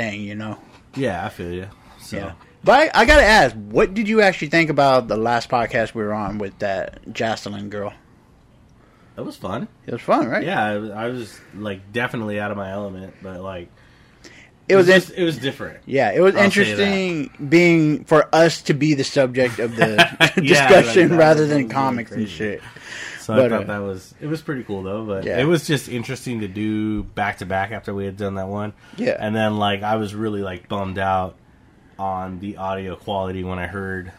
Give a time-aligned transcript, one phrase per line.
[0.00, 0.58] thing, you know.
[0.94, 1.68] Yeah, I feel you.
[2.00, 2.16] So.
[2.16, 2.32] Yeah.
[2.64, 6.02] But I, I gotta ask, what did you actually think about the last podcast we
[6.02, 7.92] were on with that Jocelyn girl?
[9.16, 9.68] It was fun.
[9.86, 10.42] It was fun, right?
[10.44, 13.68] Yeah, I was, I was like definitely out of my element, but like
[14.68, 15.78] It was, in- just, it was different.
[15.86, 19.96] yeah, it was I'll interesting being for us to be the subject of the
[20.42, 22.62] Yeah, discussion like that rather was than really comics and shit.
[23.38, 25.04] So I thought uh, that was it was pretty cool though.
[25.04, 25.38] But Yeah.
[25.40, 28.72] it was just interesting to do back to back after we had done that one.
[28.96, 29.16] Yeah.
[29.18, 31.36] and then like I was really like bummed out
[31.98, 34.12] on the audio quality when I heard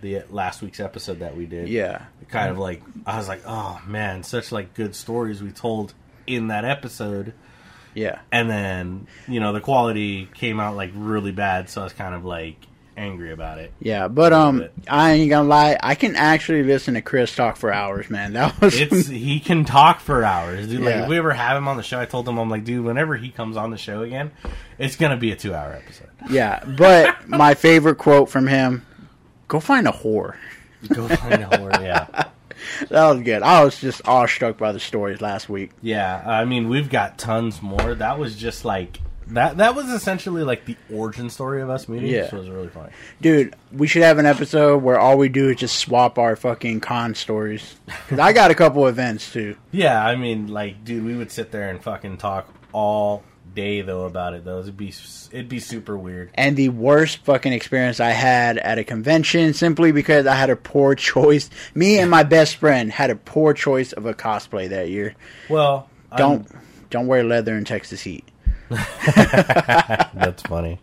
[0.00, 1.68] the last week's episode that we did.
[1.68, 2.02] Yeah.
[2.28, 5.94] kind of like I was like, oh man, such like good stories we told
[6.26, 7.32] in that episode.
[7.94, 8.20] Yeah.
[8.30, 12.14] and then you know the quality came out like really bad so i was kind
[12.14, 12.54] of like
[12.98, 14.72] angry about it Yeah, but um, bit.
[14.88, 15.78] I ain't gonna lie.
[15.82, 18.32] I can actually listen to Chris talk for hours, man.
[18.38, 21.02] That was it's he can talk for hours dude like Yeah.
[21.04, 23.16] if we ever have him on the show i told him i'm like dude whenever
[23.16, 24.30] he comes on the show again
[24.78, 26.62] it's gonna be a two hour episode yeah.
[26.64, 28.84] But my favorite quote from him:
[29.46, 30.34] "Go find a whore."
[30.92, 32.24] go find a whore yeah
[32.90, 33.42] That was good.
[33.44, 35.70] I was just awestruck by the stories last week.
[35.80, 38.98] yeah i mean we've got tons more that was just like
[39.30, 42.22] that that was essentially like the origin story of us meeting Yeah.
[42.24, 42.90] which was really funny
[43.20, 46.80] Dude, we should have an episode where all we do is just swap our fucking
[46.80, 47.76] con stories.
[48.08, 49.56] 'Cause I got a couple events too.
[49.70, 53.22] yeah i mean like dude we would sit there and fucking talk all
[53.54, 54.92] day though about it though it'd be
[55.32, 59.90] it'd be super weird And the worst fucking experience I had at a convention simply
[59.92, 61.50] because I had a poor choice.
[61.74, 65.14] Me and my best friend had a poor choice of a cosplay that year.
[65.50, 66.48] Well, I'm- Don't
[66.90, 68.24] don't wear leather in Texas heat.
[69.14, 70.78] that's funny.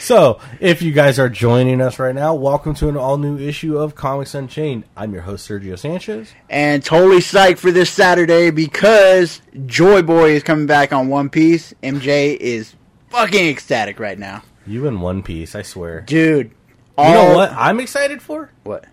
[0.00, 3.78] So, if you guys are joining us right now, welcome to an all new issue
[3.78, 4.84] of Comics Unchained.
[4.96, 6.32] I'm your host Sergio Sanchez.
[6.50, 11.74] And totally psyched for this Saturday because Joy Boy is coming back on One Piece.
[11.82, 12.74] MJ is
[13.10, 14.42] fucking ecstatic right now.
[14.66, 16.00] You in One Piece, I swear.
[16.02, 16.50] Dude.
[16.98, 17.52] You know what?
[17.52, 18.84] I'm excited for What?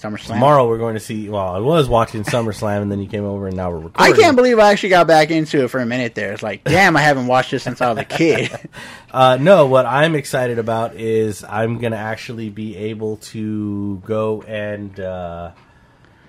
[0.00, 0.26] SummerSlam?
[0.34, 0.68] tomorrow.
[0.68, 1.28] We're going to see.
[1.28, 4.36] Well, I was watching SummerSlam, and then you came over, and now we're I can't
[4.36, 6.32] believe I actually got back into it for a minute there.
[6.32, 8.50] It's like, damn, I haven't watched this since I was a kid.
[9.08, 14.42] Uh, no, what I'm excited about is I'm going to actually be able to go
[14.42, 15.52] and uh,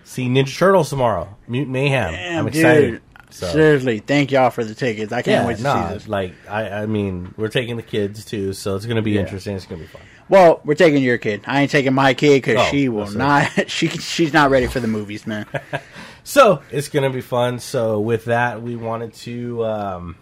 [0.05, 1.35] see Ninja Turtles tomorrow.
[1.49, 2.13] Mutant Mayhem.
[2.13, 2.91] Damn, I'm excited.
[2.91, 3.01] dude.
[3.29, 3.47] So.
[3.47, 5.11] Seriously, thank y'all for the tickets.
[5.11, 6.07] I can't Yeah, wait to no, see this.
[6.07, 9.21] like I, I mean, we're taking the kids too, so it's going to be Yeah.
[9.21, 9.57] interesting.
[9.57, 10.01] It's going to be fun.
[10.29, 11.41] Well, we're taking your kid.
[11.47, 13.51] I ain't taking my kid because Oh, she will that's not.
[13.69, 15.45] She she's not ready for the movies, man.
[16.23, 17.59] So it's going to be fun.
[17.59, 20.17] So with that, we wanted to um,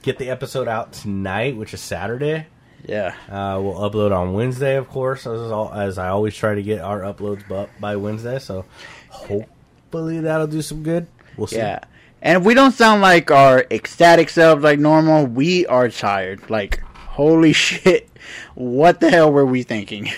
[0.00, 2.46] get the episode out tonight, which is Saturday.
[2.86, 6.62] Yeah, Uh, we'll upload on Wednesday, of course, as all, as I always try to
[6.62, 8.38] get our uploads bu- by Wednesday.
[8.38, 8.64] So
[9.10, 11.06] hopefully that'll do some good.
[11.36, 11.56] We'll see.
[11.56, 11.80] yeah.
[12.22, 16.48] And if we don't sound like our ecstatic selves like normal, we are tired.
[16.50, 18.08] Like, holy shit,
[18.54, 20.08] what the hell were we thinking?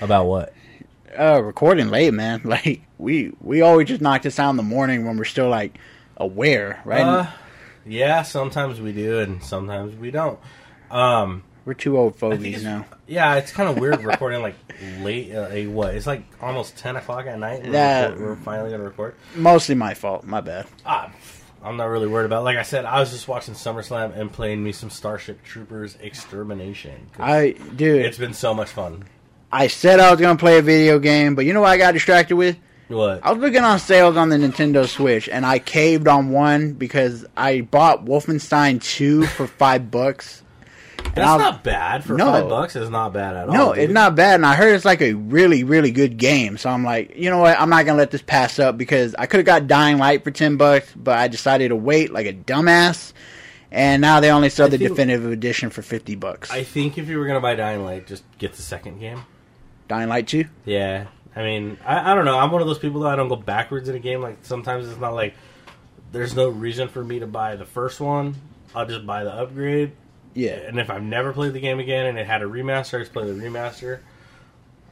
[0.00, 0.52] About what?
[1.16, 2.40] Uh, recording late, man.
[2.44, 5.78] Like, we we always just knock this out in the morning when we're still like
[6.16, 7.02] aware, right?
[7.02, 7.26] Uh,
[7.86, 10.38] yeah, sometimes we do, and sometimes we don't.
[10.90, 12.86] Um, we're two old fogies now.
[13.06, 14.54] Yeah, it's kind of weird recording like
[15.00, 15.34] late.
[15.34, 15.94] Uh, a what?
[15.94, 17.64] It's like almost ten o'clock at night.
[17.64, 19.14] We're, we're finally gonna record.
[19.34, 20.24] Mostly my fault.
[20.24, 20.66] My bad.
[20.84, 21.12] Ah,
[21.64, 22.40] I'm not really worried about.
[22.40, 22.44] it.
[22.44, 27.06] Like I said, I was just watching SummerSlam and playing me some Starship Troopers Extermination.
[27.18, 29.04] I, dude, it's been so much fun.
[29.50, 31.94] I said I was gonna play a video game, but you know what I got
[31.94, 32.58] distracted with?
[32.88, 33.24] What?
[33.24, 37.24] I was looking on sales on the Nintendo Switch, and I caved on one because
[37.36, 40.42] I bought Wolfenstein 2 for five bucks.
[41.14, 42.26] That's I'll- not bad for No.
[42.26, 42.76] five bucks.
[42.76, 43.54] It's not bad at all.
[43.54, 43.84] No, dude.
[43.84, 46.56] it's not bad, and I heard it's like a really, really good game.
[46.58, 47.58] So I'm like, you know what?
[47.60, 50.30] I'm not gonna let this pass up because I could have got Dying Light for
[50.30, 53.12] ten bucks, but I decided to wait like a dumbass.
[53.70, 56.50] And now they only sell I the think- definitive edition for fifty bucks.
[56.50, 59.22] I think if you were gonna buy Dying Light, just get the second game.
[59.88, 60.44] Dying Light two.
[60.64, 61.06] Yeah,
[61.36, 62.38] I mean, I, I don't know.
[62.38, 64.20] I'm one of those people that I don't go backwards in a game.
[64.22, 65.34] Like sometimes it's not like
[66.12, 68.36] there's no reason for me to buy the first one.
[68.76, 69.92] I'll just buy the upgrade.
[70.34, 73.00] Yeah, And if I've never played the game again and it had a remaster, I
[73.02, 74.00] just play the remaster.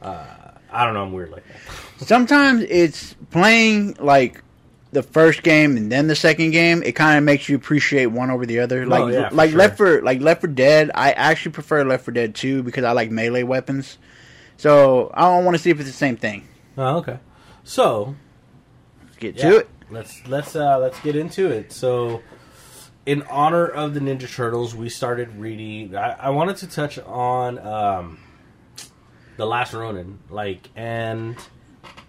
[0.01, 0.25] Uh,
[0.71, 1.03] I don't know.
[1.03, 1.45] I'm weird like
[1.99, 2.07] that.
[2.07, 4.43] sometimes it's playing like
[4.93, 6.83] the first game and then the second game.
[6.83, 8.87] It kind of makes you appreciate one over the other.
[8.87, 9.59] Like Oh, yeah, like sure.
[9.59, 10.91] Left for like Left for Dead.
[10.95, 13.99] I actually prefer Left for Dead two because I like melee weapons.
[14.57, 16.47] So I don't want to see if it's the same thing.
[16.79, 17.19] Oh, okay.
[17.65, 18.15] So
[19.05, 19.69] Let's get yeah, to it.
[19.91, 21.73] let's let's uh, let's get into it.
[21.73, 22.23] So,
[23.07, 25.97] in honor of the Ninja Turtles, we started reading.
[25.97, 28.19] I, I wanted to touch on um,
[29.37, 31.37] the Last Ronin, like, and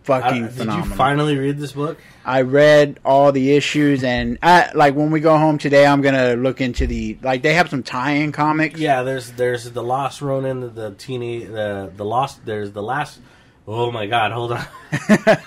[0.03, 0.89] fucking Uh, did phenomenal.
[0.89, 1.97] you finally read this book?
[2.25, 5.85] I read all the issues, and I like when we go home today.
[5.85, 8.79] I'm gonna look into the like they have some tie-in comics.
[8.79, 12.45] Yeah, there's there's the Lost Ronin, the, the teeny the the Lost.
[12.45, 13.19] There's the last.
[13.67, 14.31] Oh my God!
[14.31, 14.65] Hold on.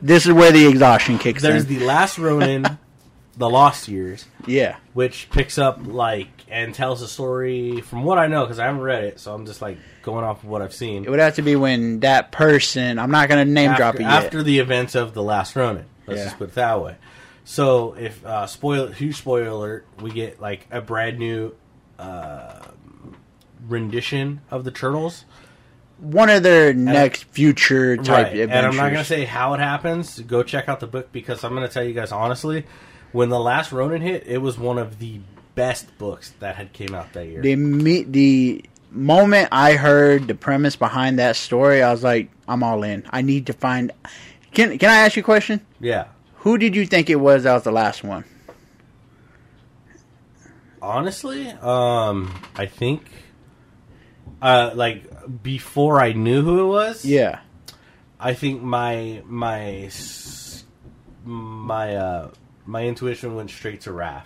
[0.00, 1.50] This is where the exhaustion kicks in.
[1.50, 1.76] There's in.
[1.80, 2.64] the Last Ronin,
[3.38, 8.26] the Lost Years, yeah, which picks up like and tells a story from what I
[8.26, 10.74] know because I haven't read it, so I'm just like going off of what I've
[10.74, 11.04] seen.
[11.04, 12.98] it would have to be when that person.
[12.98, 14.10] I'm not gonna name after, drop it yet.
[14.10, 15.86] after the events of the Last Ronin.
[16.06, 16.24] Let's Yeah.
[16.24, 16.96] just put it that way.
[17.44, 21.54] So if uh, spoil huge spoiler alert, we get like a brand new
[21.98, 22.60] uh,
[23.66, 25.24] rendition of the turtles.
[25.98, 28.26] One of their next future type right.
[28.38, 28.56] adventures.
[28.56, 30.20] And I'm not going to say how it happens.
[30.20, 32.64] Go check out the book because I'm going to tell you guys honestly,
[33.12, 35.20] when the last Ronin hit, it was one of the
[35.54, 37.42] best books that had came out that year.
[37.42, 42.62] the me- the moment I heard the premise behind that story, I was like, I'm
[42.62, 43.04] all in.
[43.10, 43.92] I need to find.
[44.52, 45.60] Can Can I ask you a question?
[45.80, 46.06] yeah.
[46.42, 48.24] Who did you think it was that was the last one?
[50.80, 53.02] Honestly, um, I think,
[54.40, 57.40] uh, like before I knew who it was, Yeah,
[58.20, 59.90] I think my my
[61.24, 62.30] my uh
[62.68, 64.24] my intuition went straight to Raph.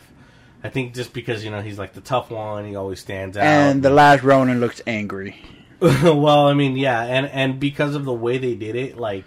[0.64, 3.44] I think just because you know he's like the tough one, he always stands out.
[3.44, 5.40] and the last Ronin looks angry.
[5.80, 9.24] well, I mean, yeah, and and because of the way they did it, like,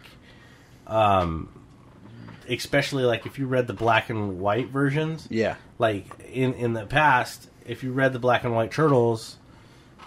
[0.88, 1.50] um,
[2.50, 6.86] especially like if you read the black and white versions, Yeah, like in in the
[6.86, 9.38] past, if you read the black and white turtles,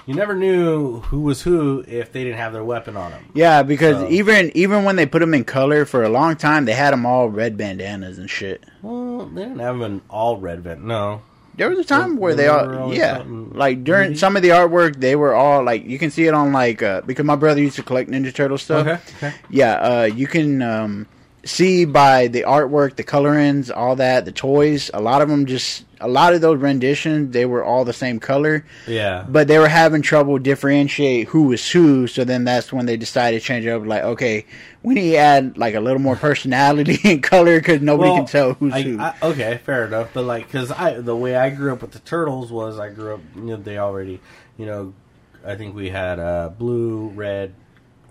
[0.08, 3.24] you never knew who was who if they didn't have their weapon on them.
[3.34, 6.64] yeah, because So- even even when they put them in color for a long time,
[6.64, 8.64] they had them all red bandanas and shit.
[8.82, 10.82] Well, they didn't have them in all red vent.
[10.84, 11.20] No,
[11.56, 13.22] There was a time where they all, yeah,
[13.52, 16.52] like during some of the artwork, they were all like you can see it on
[16.52, 18.86] like uh, because my brother used to collect Ninja Turtle stuff.
[18.86, 19.34] Okay, okay.
[19.50, 21.06] Yeah, uh, you can um,
[21.44, 24.90] see by the artwork, the colorings, all that, the toys.
[24.92, 28.20] A lot of them just a lot of those renditions they were all the same
[28.20, 32.06] color, yeah, but they were having trouble differentiate who was who.
[32.06, 33.84] So then that's when they decided to change it up.
[33.84, 34.46] Like, okay,
[34.82, 38.26] we need to add like a little more personality and color because nobody Well, can
[38.26, 38.98] tell who's I, who.
[39.00, 40.10] I, okay, fair enough.
[40.12, 43.14] But like, because I the way I grew up with the turtles was I grew
[43.14, 43.20] up.
[43.34, 44.20] You know, they already,
[44.56, 44.94] you know,
[45.44, 47.54] I think we had uh, blue, red,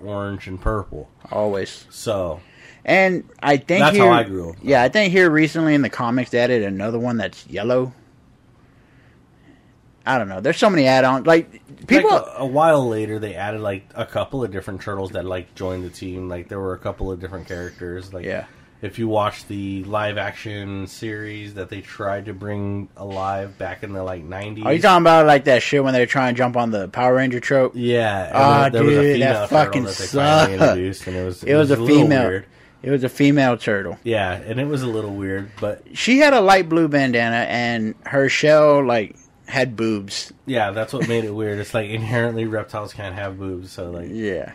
[0.04, 1.10] orange, and purple.
[1.32, 1.86] Always.
[1.90, 2.42] So
[2.88, 4.56] And I think That's here, how I grew up.
[4.64, 7.94] Yeah, I think here recently in the comics they added another one that's yellow.
[10.06, 10.40] I don't know.
[10.40, 11.28] There's so many add-ons.
[11.28, 11.52] Like
[11.86, 15.26] people, like, a, a while later, they added like a couple of different turtles that
[15.26, 16.30] like joined the team.
[16.30, 18.14] Like there were a couple of different characters.
[18.14, 18.46] Like Yeah.
[18.82, 23.92] if you watch the live action series that they tried to bring alive back in
[23.92, 24.64] the like nineties.
[24.64, 26.88] are you talking about like that shit when they were trying to jump on the
[26.88, 27.74] Power Ranger trope?
[27.76, 30.52] Yeah, Ah, there, there was a dude, female that fucking that they sucked.
[30.54, 32.30] introduced, and it was It was a little female.
[32.30, 32.46] Weird.
[32.84, 33.98] It was a female turtle.
[34.04, 37.96] Yeah, and it was a little weird, but She had a light blue bandana, and
[38.06, 39.16] her shell like
[39.48, 40.32] had boobs.
[40.46, 41.58] yeah, that's what made it weird.
[41.60, 44.52] It's like inherently reptiles can't have boobs, so like Yeah,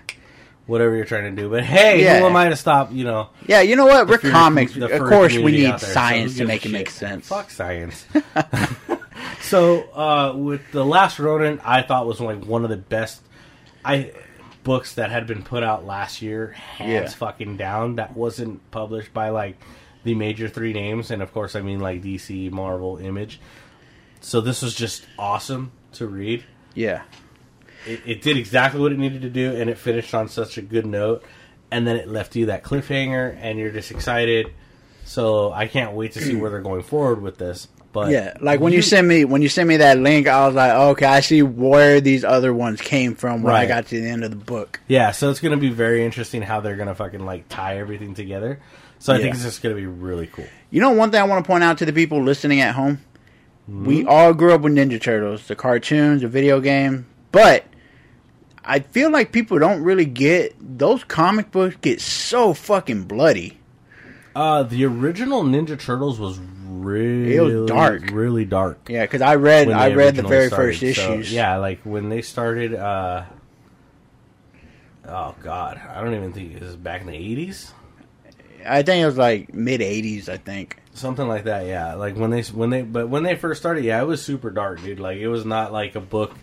[0.66, 1.48] whatever you're trying to do.
[1.50, 2.20] But hey, Yeah.
[2.20, 2.92] who am I to stop?
[2.92, 3.60] You know, yeah.
[3.62, 4.06] You know what?
[4.06, 4.74] We're comics.
[4.74, 6.52] the Of furry course, we community need out there, so science who to gives a
[6.52, 6.72] make it shit?
[6.72, 7.26] make sense.
[7.28, 8.06] Fuck science.
[9.42, 13.20] so uh, with the last rodent, I thought was like one of the best
[13.84, 14.12] I
[14.64, 17.16] books that had been put out last year, hands Yeah.
[17.16, 17.96] fucking down.
[17.96, 19.56] That wasn't published by like
[20.04, 23.40] the major three names, and of course, I mean like DC, Marvel, Image.
[24.20, 26.44] So this was just awesome to read.
[26.74, 27.02] Yeah.
[27.86, 30.62] It, it did exactly what it needed to do, and it finished on such a
[30.62, 31.24] good note.
[31.70, 34.52] And then it left you that cliffhanger, and you're just excited.
[35.04, 37.66] So I can't wait to see where they're going forward with this.
[37.92, 40.54] But Yeah, like when you, send me when you send me that link, I was
[40.54, 44.08] like, okay, I see where these other ones came from when I got to the
[44.08, 44.80] end of the book.
[44.88, 47.78] yeah, so it's going to be very interesting how they're going to fucking like tie
[47.78, 48.60] everything together.
[48.98, 50.46] So I think it's just going to be really cool.
[50.70, 53.00] You know, one thing I want to point out to the people listening at home,
[53.66, 53.84] Hmm?
[53.84, 57.64] we all grew up with Ninja Turtles, the cartoons, the video game, but
[58.64, 63.58] I feel like people don't really get those comic books get so fucking bloody.
[64.34, 68.10] Uh, the original Ninja Turtles was really dark.
[68.12, 68.88] really dark.
[68.88, 70.78] Yeah, because I read I read the very started.
[70.78, 71.32] first So, issues.
[71.32, 72.74] yeah, like when they started.
[72.74, 73.24] uh
[75.06, 77.72] Oh God, I don't even think it was back in the eighties,
[78.64, 80.28] I think it was like mid '80s.
[80.28, 80.78] I think.
[80.94, 81.66] something like that.
[81.66, 84.50] Yeah, like when they when they but when they first started, yeah, it was super
[84.50, 85.00] dark, dude.
[85.00, 86.36] Like it was not like a book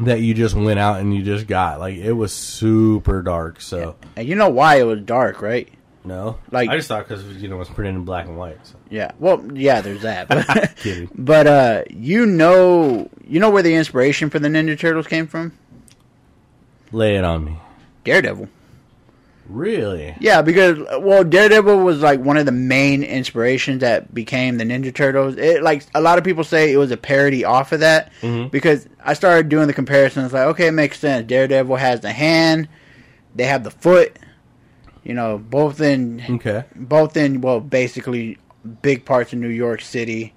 [0.00, 1.80] that you just went out and you just got.
[1.80, 3.60] Like it was super dark.
[3.62, 5.68] So And you know why it was dark, right?
[6.04, 8.58] No, Like- I just thought because you know it was printed in black and white.
[8.66, 8.76] So.
[8.90, 9.12] Yeah.
[9.18, 10.28] Well, yeah, there's that.
[10.46, 11.08] But, Kidding.
[11.14, 15.52] but uh, you know, you know where the inspiration for the Ninja Turtles came from?
[16.92, 17.58] Lay it on me.
[18.04, 18.48] Daredevil.
[19.48, 20.14] Really?
[20.20, 24.94] Yeah, because well, Daredevil was like one of the main inspirations that became the Ninja
[24.94, 25.36] Turtles.
[25.36, 28.50] It like a lot of people say it was a parody off of that Mhm.
[28.50, 30.32] because I started doing the comparisons.
[30.32, 31.26] Like, okay, it makes sense.
[31.26, 32.68] Daredevil has the hand,
[33.34, 34.18] they have the foot.
[35.04, 36.64] You know, both in Okay.
[36.74, 38.38] both in well, basically
[38.82, 40.32] big parts of New York City.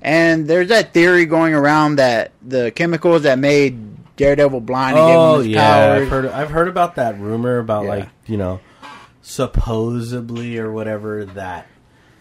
[0.00, 3.76] And there's that theory going around that the chemicals that made
[4.16, 6.26] Daredevil blind and gave Oh him his yeah, I've heard.
[6.26, 7.88] I've heard about that rumor about Yeah.
[7.90, 8.60] like you know,
[9.22, 11.66] supposedly or whatever that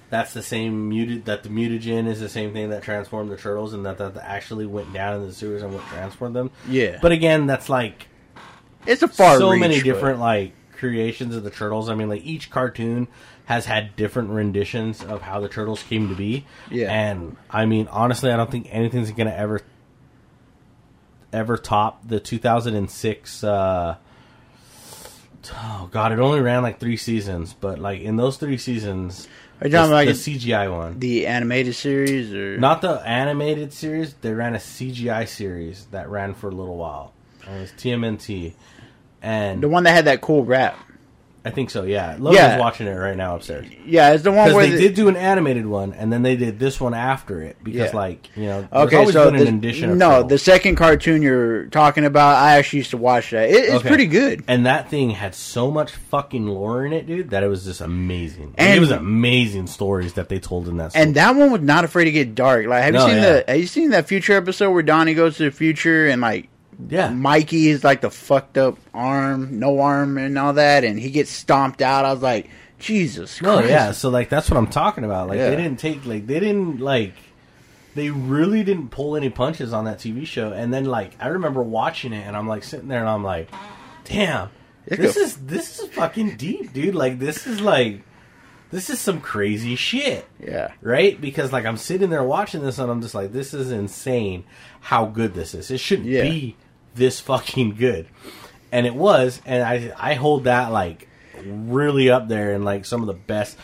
[0.09, 3.73] that's the same muted that the mutagen is the same thing that transformed the turtles
[3.73, 6.49] and that that actually went down in the sewers and what transformed them.
[6.67, 6.97] Yeah.
[7.01, 8.07] But again, that's like
[8.87, 11.87] it's a far so reach, many but- different like creations of the turtles.
[11.89, 13.07] I mean, like each cartoon
[13.45, 16.45] has had different renditions of how the turtles came to be.
[16.69, 16.91] Yeah.
[16.91, 19.61] and I mean, honestly, I don't think anything's gonna ever
[21.31, 23.43] ever top the 2006.
[23.43, 23.95] Uh,
[25.53, 29.27] oh God, it only ran like three seasons, but like in those three seasons,
[29.61, 30.99] Are you the, talking about the CGI one.
[30.99, 34.13] the animated series or Not the animated series.
[34.15, 37.13] They ran a CGI series that ran for a little while.
[37.47, 38.53] And it was TMNT,
[39.21, 40.77] and the one that had that cool rap?
[41.43, 41.81] I think so.
[41.85, 42.59] Yeah, Logan's Yeah.
[42.59, 45.07] watching it right now upstairs Yeah, it's the one because where they the- did do
[45.07, 47.97] an animated one, and then they did this one after it because, Yeah.
[47.99, 49.89] like, you know, there's Okay, always so been an the, addition.
[49.89, 53.49] Of no, the second cartoon you're talking about, I actually used to watch that.
[53.49, 53.87] It, it's Okay.
[53.87, 54.43] pretty good.
[54.47, 57.81] and that thing had so much fucking lore in it, dude, that it was just
[57.81, 58.53] amazing.
[58.59, 60.91] And And- it was amazing stories that they told in that.
[60.93, 62.67] And that one was not afraid to get dark.
[62.67, 63.29] Like, have No, you seen yeah.
[63.31, 66.49] the Have you seen that future episode where Donnie goes to the future and like
[66.89, 71.09] yeah, Mikey is like the fucked up arm, no arm, and all that, and he
[71.11, 72.05] gets stomped out?
[72.05, 73.91] I was like, Jesus no, yeah.
[73.91, 75.27] So like that's what I'm talking about.
[75.29, 75.49] Like Yeah.
[75.51, 77.13] they didn't take like they didn't like
[77.93, 80.51] they really didn't pull any punches on that TV show.
[80.51, 83.49] And then like I remember watching it, and I'm like sitting there, and I'm like,
[84.05, 84.49] damn,
[84.87, 86.95] this is this is fucking deep, dude.
[86.95, 88.01] Like this is like
[88.71, 90.25] this is some crazy shit.
[90.39, 90.71] yeah.
[90.81, 91.19] right?
[91.19, 94.45] Because like I'm sitting there watching this and I'm just like, this is insane
[94.79, 95.69] how good this is.
[95.69, 96.23] It shouldn't Yeah.
[96.23, 96.55] be
[96.95, 98.07] this fucking good,
[98.71, 99.41] and it was.
[99.45, 101.07] And I I hold that like
[101.43, 103.57] really up there and like some of the best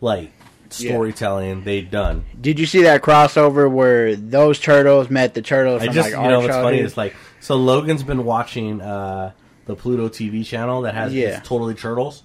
[0.00, 0.32] like
[0.70, 2.24] storytelling they've done.
[2.40, 6.28] Did you see that crossover where those turtles met the turtles I just like you
[6.30, 9.32] know what's funny is like so Logan's been watching uh
[9.66, 11.40] the Pluto TV channel that has Yeah.
[11.40, 12.22] totally turtles.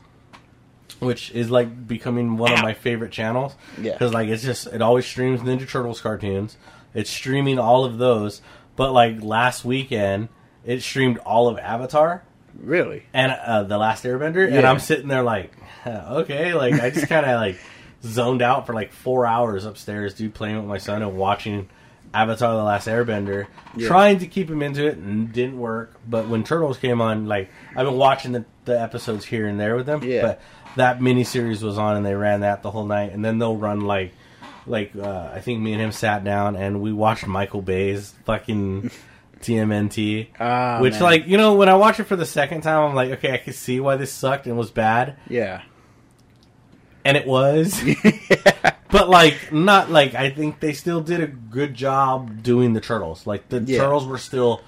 [1.00, 3.54] Which is like becoming one of my favorite channels.
[3.82, 3.92] Yeah.
[3.94, 6.56] Because like it's just it always streams Ninja Turtles cartoons.
[6.94, 8.42] It's streaming all of those.
[8.78, 10.30] But like last weekend,
[10.66, 12.24] it streamed all of Avatar
[12.60, 13.04] really?
[13.14, 15.52] and uh, the Last Airbender, and I'm sitting there like,
[15.86, 17.58] okay, like I just kind of like
[18.04, 21.70] zoned out for like four hours upstairs, dude, playing with my son and watching
[22.14, 23.88] Avatar: The Last Airbender, Yeah.
[23.88, 25.94] trying to keep him into it, and didn't work.
[26.08, 29.76] But when Turtles came on, like I've been watching the, the episodes here and there
[29.76, 30.22] with them, Yeah.
[30.22, 30.42] but
[30.78, 33.82] that miniseries was on, and they ran that the whole night, and then they'll run
[33.82, 34.14] like.
[34.68, 38.90] Like uh, I think me and him sat down and we watched Michael Bay's fucking
[39.42, 41.04] TMNT, Ah, which man.
[41.04, 43.38] like you know when I watch it for the second time, I'm like, okay, I
[43.38, 45.62] can see why this sucked and was bad, Yeah.
[47.04, 47.80] and it was.
[48.92, 53.28] but like not like I think they still did a good job doing the turtles.
[53.28, 53.80] Like the Yeah.
[53.80, 54.62] turtles were still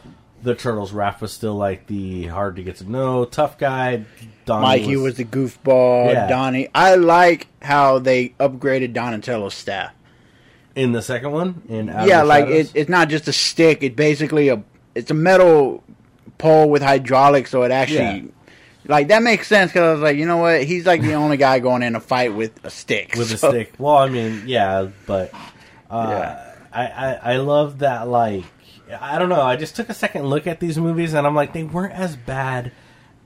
[0.44, 0.92] the turtles.
[0.92, 4.06] Raph was still like the hard to get to know tough guy.
[4.46, 6.14] Donnie Mikey was, the goofball.
[6.14, 6.28] Yeah.
[6.28, 6.70] Donnie.
[6.74, 9.92] I like how they upgraded Donatello's staff.
[10.78, 11.62] In the second one.
[11.68, 13.84] In Out yeah, like it, it's not just a stick.
[13.84, 14.64] It's basically a
[14.96, 15.84] it's a metal
[16.38, 18.22] pole with hydraulics, so it actually Yeah.
[18.86, 19.72] like that makes sense.
[19.72, 20.64] Because I was like, you know what?
[20.64, 23.16] He's like the only guy going in a fight with a stick.
[23.18, 23.74] with a stick.
[23.78, 25.34] Well, I mean, yeah, but
[25.90, 26.44] uh, Yeah.
[26.72, 28.08] I, I I love that.
[28.08, 28.44] Like,
[29.00, 29.42] I don't know.
[29.42, 32.16] I just took a second look at these movies, and I'm like, they weren't as
[32.16, 32.72] bad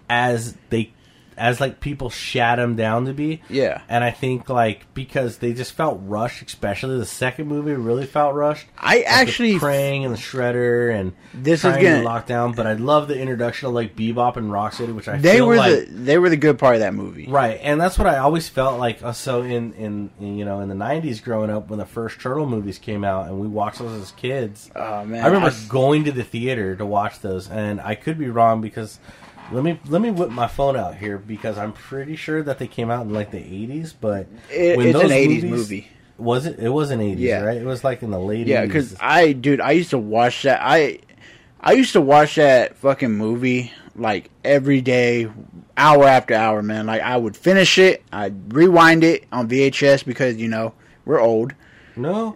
[0.10, 0.94] as they
[1.42, 3.42] as like people shat him down to be.
[3.50, 3.82] Yeah.
[3.90, 8.36] and I think like because they just felt rushed, especially the second movie really felt
[8.36, 8.68] rushed.
[8.78, 12.52] I Like, actually praying and the shredder and This is trying gonna- to lock down.
[12.54, 15.56] But I love the introduction of like Bebop and Rocksteady, which I they feel were
[15.58, 17.28] like the they were the good part of that movie.
[17.28, 19.02] Right, and that's what I always felt like.
[19.04, 22.20] uh, So in, in in you know in the '90s, growing up, when the first
[22.22, 24.70] Turtle movies came out, and we watched those as kids.
[24.76, 28.18] Oh man, I remember I- going to the theater to watch those, and I could
[28.20, 29.00] be wrong because
[29.52, 32.68] let me let me whip my phone out here because I'm pretty sure that they
[32.68, 33.94] came out in like the '80s.
[34.00, 35.88] But It- when it's an 80s movies- movie.
[36.18, 36.60] Was it?
[36.60, 37.42] It was an '80s, Yeah.
[37.42, 37.58] right?
[37.58, 38.68] It was like in the late Yeah, 80s.
[38.68, 40.60] because I, dude, I used to watch that.
[40.62, 41.00] I,
[41.60, 45.28] I used to watch that fucking movie like every day,
[45.76, 46.86] hour after hour, man.
[46.86, 50.74] Like I would finish it, I'd rewind it on VHS because you know
[51.06, 51.54] we're old,
[51.96, 52.36] No,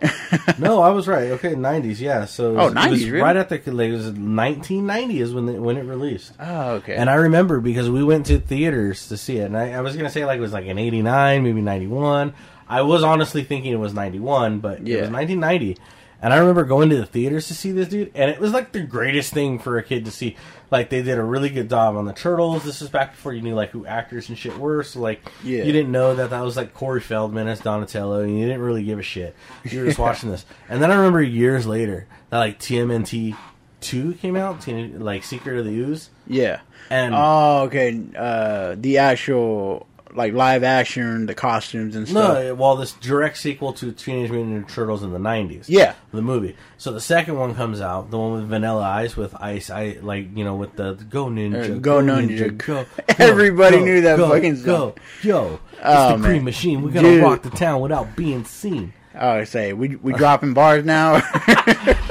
[0.60, 1.32] no, I was right.
[1.32, 2.26] Okay, nineties, yeah.
[2.26, 3.22] So it Oh, was, it was 90s, really?
[3.24, 6.34] right at the like, it was nineteen ninety is when the, when it released.
[6.40, 6.96] Oh, okay.
[6.96, 9.96] And I remember because we went to theaters to see it, and I, I was
[9.96, 12.34] gonna say like it was like an eighty nine, maybe ninety one.
[12.68, 15.02] I was honestly thinking it was ninety one, but it Yeah.
[15.02, 15.78] was nineteen ninety.
[16.26, 18.72] And I remember going to the theaters to see this dude, and it was like
[18.72, 20.38] the greatest thing for a kid to see.
[20.72, 22.64] Like they did a really good job on the turtles.
[22.64, 24.82] This is back before you knew like who actors and shit were.
[24.82, 25.64] So like Yeah.
[25.66, 28.84] you didn't know that that was like Corey Feldman as Donatello, and you didn't really
[28.84, 29.36] give a shit.
[29.66, 30.48] You were just watching this.
[30.68, 33.36] And then I remember years later that like TMNT
[33.82, 36.62] two came out, like Secret of the Ooze, yeah.
[36.90, 38.02] and Oh, okay.
[38.18, 42.38] Uh, the actual like live action, the costumes and stuff.
[42.44, 45.66] No, well, this direct sequel to Teenage Mutant Ninja Turtles in the '90s.
[45.68, 45.94] Yeah.
[46.12, 46.56] the movie.
[46.78, 50.36] So the second one comes out, the one with Vanilla Ice with Ice, I like
[50.38, 52.58] you know with the, Go Ninja, Uh, Go Ninja.
[52.58, 52.86] go.
[53.20, 54.94] Everybody go, knew that go, fucking Go, song.
[55.24, 56.24] yo, it's Oh, the.
[56.24, 56.82] Cream Machine.
[56.82, 57.24] We're gonna Dude.
[57.24, 58.94] rock the town without being seen.
[59.18, 61.14] Oh, I say we we dropping bars now,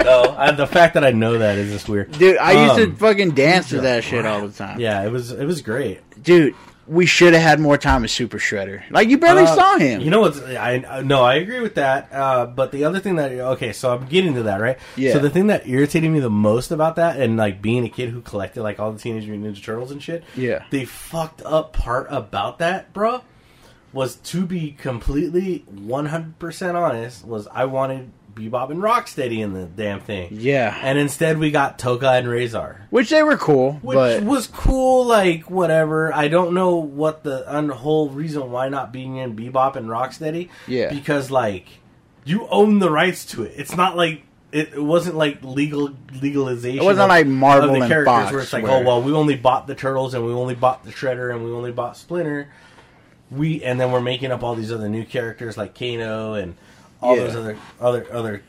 [0.02, 2.38] No, I, the fact that I know that is just weird, dude.
[2.38, 4.80] I used Um, to fucking dance to that shit all the time.
[4.80, 6.00] Yeah, it was it was great.
[6.23, 6.54] dude.
[6.86, 8.82] We should have had more time with Super Shredder.
[8.90, 10.00] Like you barely Uh, saw him.
[10.02, 12.08] You know what's I I- no, I agree with that.
[12.12, 14.78] Uh, but the other thing that okay, so I'm getting to that right.
[14.96, 15.14] Yeah.
[15.14, 18.10] So the thing that irritated me the most about that, and like being a kid
[18.10, 20.24] who collected like all the Teenage Mutant Ninja Turtles and shit.
[20.36, 20.64] Yeah.
[20.70, 23.22] The fucked up part about that, bro,
[23.92, 27.24] was to be completely 100 percent honest.
[27.26, 30.28] Was I wanted Bebop and Rocksteady in the damn thing.
[30.32, 30.76] Yeah.
[30.82, 32.78] And instead we got Tokka and Rahzar.
[32.90, 36.12] Which they were cool, Which but was cool, like whatever.
[36.12, 40.48] I don't know what the un- whole reason why not being in Bebop and Rocksteady.
[40.66, 40.92] Yeah.
[40.92, 41.66] because like
[42.24, 43.52] you own the rights to it.
[43.56, 46.80] It's not like it, it wasn't like legal legalization.
[46.80, 48.82] It wasn't of- like Marvel of the and characters Fox, where it's like, where- oh
[48.82, 51.72] well, we only bought the turtles and we only bought the Shredder and we only
[51.72, 52.48] bought Splinter.
[53.30, 56.54] We and then we're making up all these other new characters like Keno and
[57.04, 57.25] all Yeah.
[57.25, 58.42] those other other other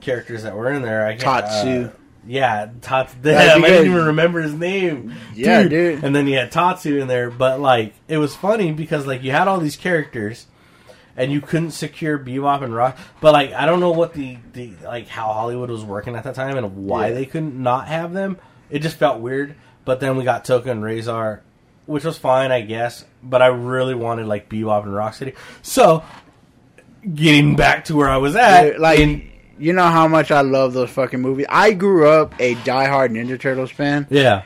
[0.00, 1.06] characers that were in there.
[1.06, 1.84] I Tatsu.
[1.86, 1.90] uh,
[2.26, 3.16] yeah, Tatsu.
[3.22, 5.14] Damn, I didn't even remember his name.
[5.34, 6.04] Yeah, dude.
[6.04, 9.30] And then you had Tatsu in there, but like it was funny because like you
[9.30, 10.46] had all these characters,
[11.16, 12.98] and you couldn't secure Bebop and Rock.
[13.20, 16.34] But like I don't know what the, the like how Hollywood was working at that
[16.34, 17.14] time and why Yeah.
[17.14, 18.38] they couldn't not have them.
[18.70, 19.54] It just felt weird.
[19.84, 21.40] But then we got Tokka and Rahzar,
[21.86, 23.04] which was fine, I guess.
[23.22, 25.34] But I really wanted like Bebop and Rocksteady.
[25.62, 26.04] So
[27.14, 28.98] getting back to where I was at, Dude, like
[29.58, 31.46] you know how much I love those fucking movies.
[31.48, 34.06] I grew up a diehard Ninja Turtles fan.
[34.10, 34.42] yeah.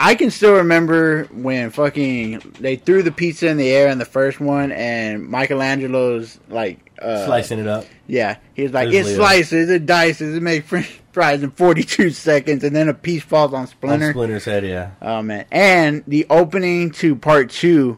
[0.00, 4.04] I can still remember when fucking they threw the pizza in the air in the
[4.04, 7.86] first one, and Michelangelo's like, uh, Slicing it up.
[8.06, 9.16] yeah, he's like, There's it Leo.
[9.18, 13.22] slices, it dices, it makes French fries in forty two seconds, and then a piece
[13.22, 14.10] falls on On Splinter.
[14.10, 14.90] Splinter's head, yeah.
[15.00, 15.46] Oh man!
[15.52, 17.96] And the opening to part two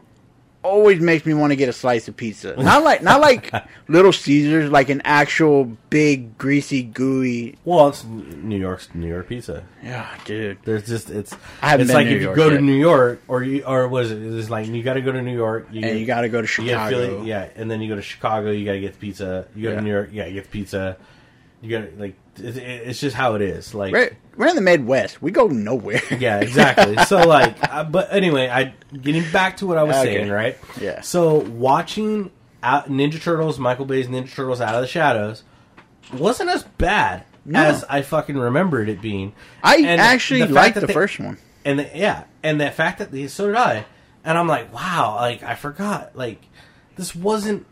[0.63, 2.55] always makes me want to get a slice of pizza.
[2.55, 3.51] Not like not like
[3.87, 7.57] Little Caesars, like an actual big greasy gooey.
[7.65, 9.63] Well, it's New York's New York pizza.
[9.83, 10.57] Yeah, dude.
[10.63, 11.33] There's just it's.
[11.61, 12.59] I haven't it's like if New you York go to.
[12.61, 14.21] New York, or you or was it?
[14.21, 16.41] It's like you got to go to New York, you And you got to go
[16.41, 16.89] to Chicago.
[17.17, 19.47] Philly, yeah, and then you go to Chicago, you got to get the pizza.
[19.55, 19.75] You go Yeah.
[19.75, 20.97] to New York, yeah, you get the pizza.
[21.61, 23.73] You got to like it, it- it's just how it is.
[23.73, 25.21] Like We're, we're in the Midwest.
[25.21, 26.01] We go nowhere.
[26.19, 26.97] yeah, exactly.
[27.05, 30.15] so like, uh, but anyway, I getting back to what I was Okay.
[30.17, 30.57] saying, right?
[30.79, 31.01] Yeah.
[31.01, 35.43] So watching out Ninja Turtles, Michael Bay's Ninja Turtles Out of the Shadows,
[36.13, 37.61] wasn't as bad No.
[37.63, 39.33] as I fucking remembered it being.
[39.63, 41.37] I And actually the liked the they- first one.
[41.65, 43.85] and the, yeah, and the fact that they, so did I,
[44.23, 46.43] and I'm like, wow, like I forgot, like
[46.97, 47.65] this wasn't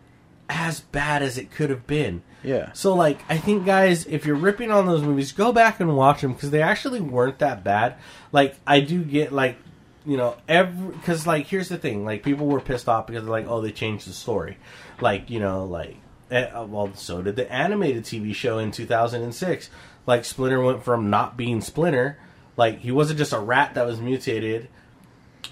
[0.49, 2.21] as bad as it could have been.
[2.45, 2.71] Yeah.
[2.73, 6.21] So like, I think guys, if you're ripping on those movies, go back and watch
[6.21, 7.95] them because they actually weren't that bad.
[8.31, 9.57] Like I do get like,
[10.05, 13.31] you know, every because like here's the thing, like people were pissed off because they're
[13.31, 14.57] like, oh, they changed the story,
[15.01, 15.97] like you know, like.
[16.31, 19.69] eh, uh, well, so did the animated TV show in 2006.
[20.07, 22.19] Like Splinter went from not being Splinter,
[22.57, 24.67] like he wasn't just a rat that was mutated.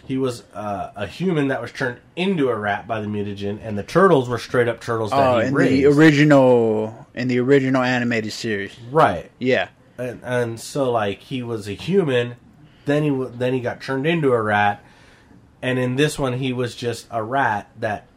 [0.06, 3.78] He was uh, a human that was turned into a rat by the mutagen, and
[3.78, 5.72] the turtles were straight up turtles that Oh, he in raised.
[5.74, 8.78] the original in the original animated series.
[8.92, 9.32] right?
[9.40, 9.70] Yeah.
[9.98, 12.36] and, and so like he was a human
[12.86, 14.84] then he then he got turned into a rat
[15.62, 18.08] and in this one he was just a rat that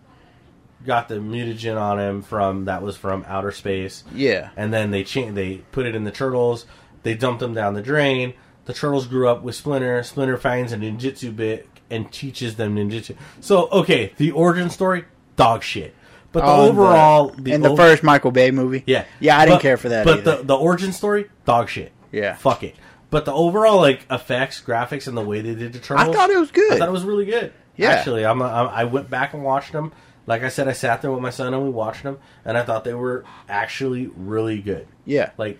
[0.84, 4.50] got the mutagen on him from that was from outer space Yeah.
[4.56, 6.64] and then they cha- they put it in the turtles
[7.04, 10.76] they dumped them down the drain the turtles grew up with splinter splinter finds a
[10.76, 15.04] ninjutsu bit and teaches them ninjutsu so okay the origin story
[15.36, 15.94] dog shit
[16.32, 18.82] but the Oh, in overall the, in the o- first Michael Bay movie.
[18.86, 20.04] yeah, Yeah, I didn't But- care for that.
[20.04, 20.36] But either.
[20.38, 21.92] the the origin story, dog shit.
[22.12, 22.34] Yeah.
[22.36, 22.74] fuck it.
[23.08, 26.28] But the overall like effects, graphics, and the way they did the turtles, I thought
[26.28, 26.72] it was good.
[26.72, 27.52] I thought it was really good.
[27.76, 27.90] Yeah.
[27.92, 29.92] actually, I'm, I'm I went back and watched them
[30.26, 32.64] Like I said, I sat there with my son and we watched them, and I
[32.64, 34.86] thought they were actually really good.
[35.06, 35.30] Yeah.
[35.38, 35.58] Like,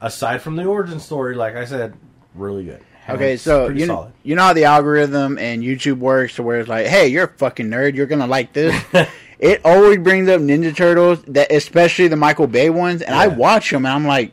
[0.00, 1.94] aside from the origin story, like I said,
[2.34, 2.80] really good.
[3.08, 4.12] And Okay, so you solid.
[4.22, 7.28] you know how the algorithm and YouTube works, to where it's like, hey, you're a
[7.38, 8.74] fucking nerd, you're gonna like this.
[9.38, 13.70] it always brings up Ninja Turtles, that especially the Michael Bay ones, and I watch
[13.70, 14.32] them, and I'm like,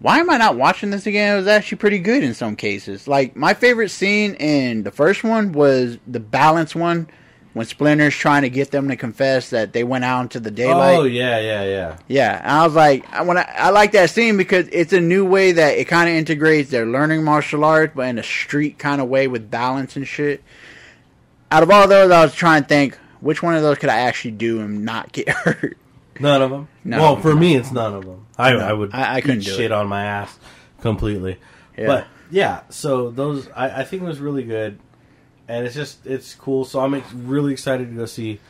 [0.00, 1.34] why am I not watching this again?
[1.34, 3.08] It was actually pretty good in some cases.
[3.08, 7.08] Like my favorite scene in the first one was the balance one,
[7.56, 10.98] when Splinter's trying to get them to confess that they went out into the daylight.
[10.98, 11.96] Oh yeah, yeah, yeah.
[12.06, 15.24] Yeah, and I was like, I want I like that scene because it's a new
[15.24, 19.00] way that it kind of integrates their learning martial arts, but in a street kind
[19.00, 20.44] of way with balance and shit.
[21.50, 24.00] Out of all those, I was trying to think which one of those could I
[24.00, 25.78] actually do and not get hurt.
[26.20, 26.68] None of them.
[26.84, 28.26] None well, of for me, it's none of them.
[28.36, 29.72] I, No, I would I- I couldn't shit it.
[29.72, 30.38] on my ass
[30.82, 31.38] completely.
[31.78, 31.86] Yeah.
[31.86, 34.78] But yeah, so those I, I think it was really good,
[35.48, 36.64] and it's just it's cool.
[36.64, 38.40] So I'm really excited to go see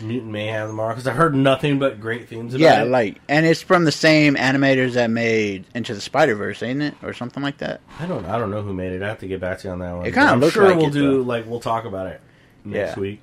[0.00, 2.64] Mutant Mayhem tomorrow because I heard nothing but great things about it.
[2.64, 2.88] yeah, it.
[2.88, 6.94] like, and it's from the same animators that made Into the Spider Verse, ain't it,
[7.02, 7.80] or something like that?
[7.98, 9.02] I don't I don't know who made it.
[9.02, 10.06] I have to get back to you on that one.
[10.06, 11.22] It kinda But I'm looked sure like we'll it, do though.
[11.22, 12.20] like we'll talk about it
[12.64, 13.00] next Yeah.
[13.00, 13.20] week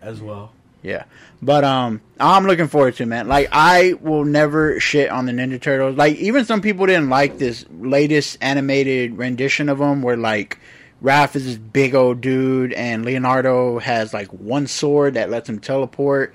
[0.00, 0.52] as well.
[0.82, 1.04] Yeah.
[1.42, 3.26] But um I'm looking forward to it, man.
[3.26, 5.96] Like I will never shit on the Ninja Turtles.
[5.96, 10.58] Like even some people didn't like this latest animated rendition of them where like
[11.04, 15.60] Raph is this big old dude and Leonardo has like one sword that lets him
[15.60, 16.34] teleport.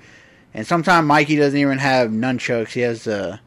[0.54, 2.68] And sometimes Mikey doesn't even have nunchucks.
[2.68, 3.40] He has a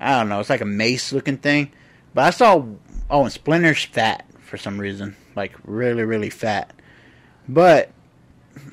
[0.00, 1.70] I don't know, it's like a mace looking thing.
[2.14, 2.64] But I saw
[3.10, 5.16] oh and Splinter's fat for some reason.
[5.34, 6.72] Like really, really fat.
[7.46, 7.90] But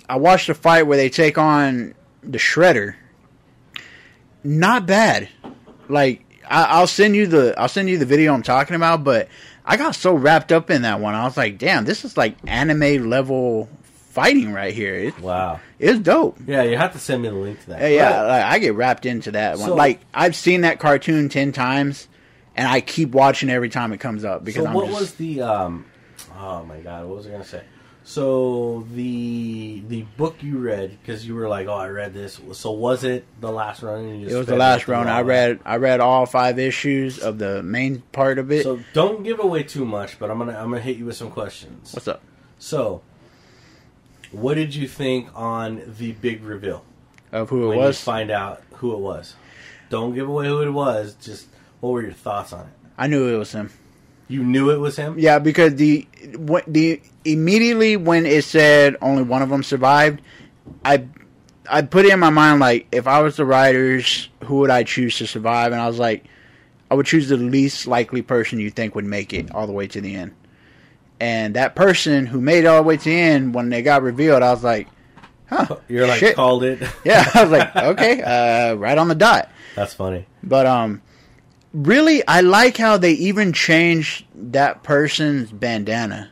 [0.07, 2.95] I watched a fight where they take on the Shredder.
[4.45, 5.27] Not bad.
[5.89, 9.27] Like I, I'll send you the I'll send you the video I'm talking about, but
[9.65, 11.15] I got so wrapped up in that one.
[11.15, 13.69] I was like, damn, this is like anime level
[14.09, 14.95] fighting right here.
[14.95, 15.59] It, Wow.
[15.79, 16.37] it's dope.
[16.45, 17.81] Yeah, you have to send me the link to that.
[17.81, 19.69] Yeah, yeah like, I get wrapped into that one.
[19.69, 22.07] So- like I've seen that cartoon ten times,
[22.55, 25.13] and I keep watching every time it comes up because so I'm what just, was
[25.15, 25.85] the um
[26.37, 27.63] oh my god what was i gonna say
[28.05, 32.71] so the the book you read because you were like oh i read this so
[32.71, 35.07] was it the last run and you just it was the last run.
[35.07, 38.63] I read I read all five issues of the main part of it.
[38.63, 41.31] so don't give away too much but i'm gonna i'm gonna hit you with some
[41.31, 42.21] questions What's up?
[42.59, 43.01] so
[44.31, 46.83] what did you think on the big reveal
[47.31, 47.99] Of who it when was?
[48.01, 49.35] you find out who it was
[49.89, 51.47] don't give away who it was just
[51.79, 53.71] what were your thoughts on it I knew it was him.
[54.33, 59.23] You knew it was him Yeah, because the what the immediately when it said only
[59.23, 60.21] one of them survived,
[60.83, 61.05] I
[61.69, 64.83] I put it in my mind like if I was the writers, who would I
[64.83, 65.71] choose to survive?
[65.71, 66.25] And I was like,
[66.91, 69.87] I would choose the least likely person you think would make it all the way
[69.87, 70.33] to the end.
[71.19, 74.01] And that person who made it all the way to the end, when they got
[74.03, 74.87] revealed, I was like,
[75.49, 76.35] huh, you're like shit.
[76.35, 77.23] called it yeah.
[77.33, 79.49] I was like, okay, uh, right on the dot.
[79.75, 81.01] that's funny But um,
[81.73, 86.29] really, I like how they even changed that person's bandana.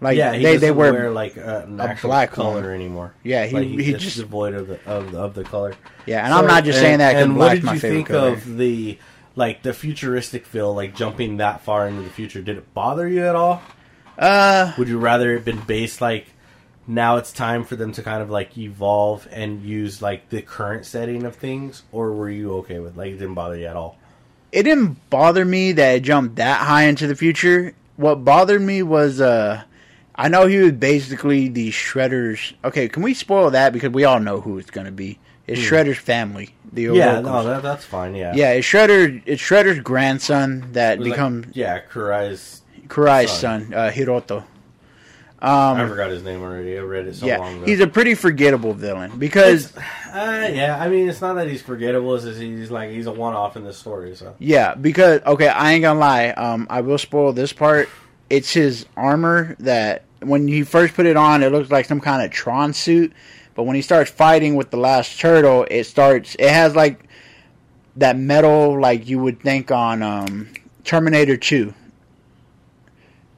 [0.00, 2.64] Like yeah, he they they wear, wear like uh, a black color one.
[2.70, 3.14] anymore.
[3.22, 5.74] Yeah, he- Like, he it's just- devoid of the of, of the color.
[6.06, 8.30] yeah, and I'm not just and- saying that And what did my you think color.
[8.32, 8.98] of the
[9.36, 12.42] like the futuristic feel, like jumping that far into the future?
[12.42, 13.62] Did it bother you at all?
[14.18, 16.26] uh, Would you rather it been based like
[16.86, 20.84] now it's time for them to kind of like evolve and use like the current
[20.84, 23.96] setting of things, or were you okay with like it didn't bother you at all?
[24.52, 27.74] It didn't bother me that it jumped that high into the future.
[27.96, 29.62] What bothered me was uh,
[30.14, 32.52] I know he was basically the Shredder's.
[32.64, 35.18] Okay, can we spoil that because we all know who it's going to be?
[35.46, 36.54] It's Shredder's family.
[36.72, 36.94] The Hmm.
[36.94, 37.22] Yeah, Orokus.
[37.24, 38.14] no, that, that's fine.
[38.14, 39.22] Yeah, yeah, it's Shredder.
[39.26, 42.62] It's Shredder's grandson that was like- becomes yeah, Karai's.
[42.88, 43.64] Karai's son.
[43.70, 44.44] son, uh, Hiroto.
[45.44, 46.78] I forgot his name already.
[46.78, 47.66] I read it so Um, yeah, long ago.
[47.66, 52.14] he's a pretty forgettable villain because Uh, yeah, I mean, it's not that he's forgettable.
[52.14, 54.14] It's he's like he's a one-off in this story.
[54.14, 56.28] So yeah, because okay, I ain't gonna lie.
[56.28, 57.88] Um, I will spoil this part.
[58.30, 62.22] It's his armor that when he first put it on, it looks like some kind
[62.24, 63.12] of Tron suit.
[63.54, 66.36] But when he starts fighting with the last turtle, it starts.
[66.38, 67.04] It has like
[67.96, 70.48] that metal, like you would think on um,
[70.84, 71.74] Terminator Two.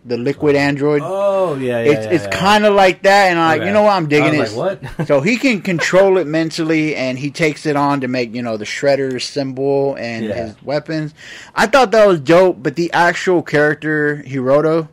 [0.07, 1.01] The liquid android.
[1.03, 3.69] oh yeah, yeah, it's it's kind of like that, and I'm Okay.
[3.69, 4.53] you know what, I'm digging it.
[4.53, 5.07] like, what?
[5.07, 8.59] so he can control it mentally, and he takes it on to make you know
[8.59, 10.35] the shredder symbol and Yeah.
[10.49, 11.15] his weapons.
[11.55, 14.89] I thought that was dope, but the actual character Hiroto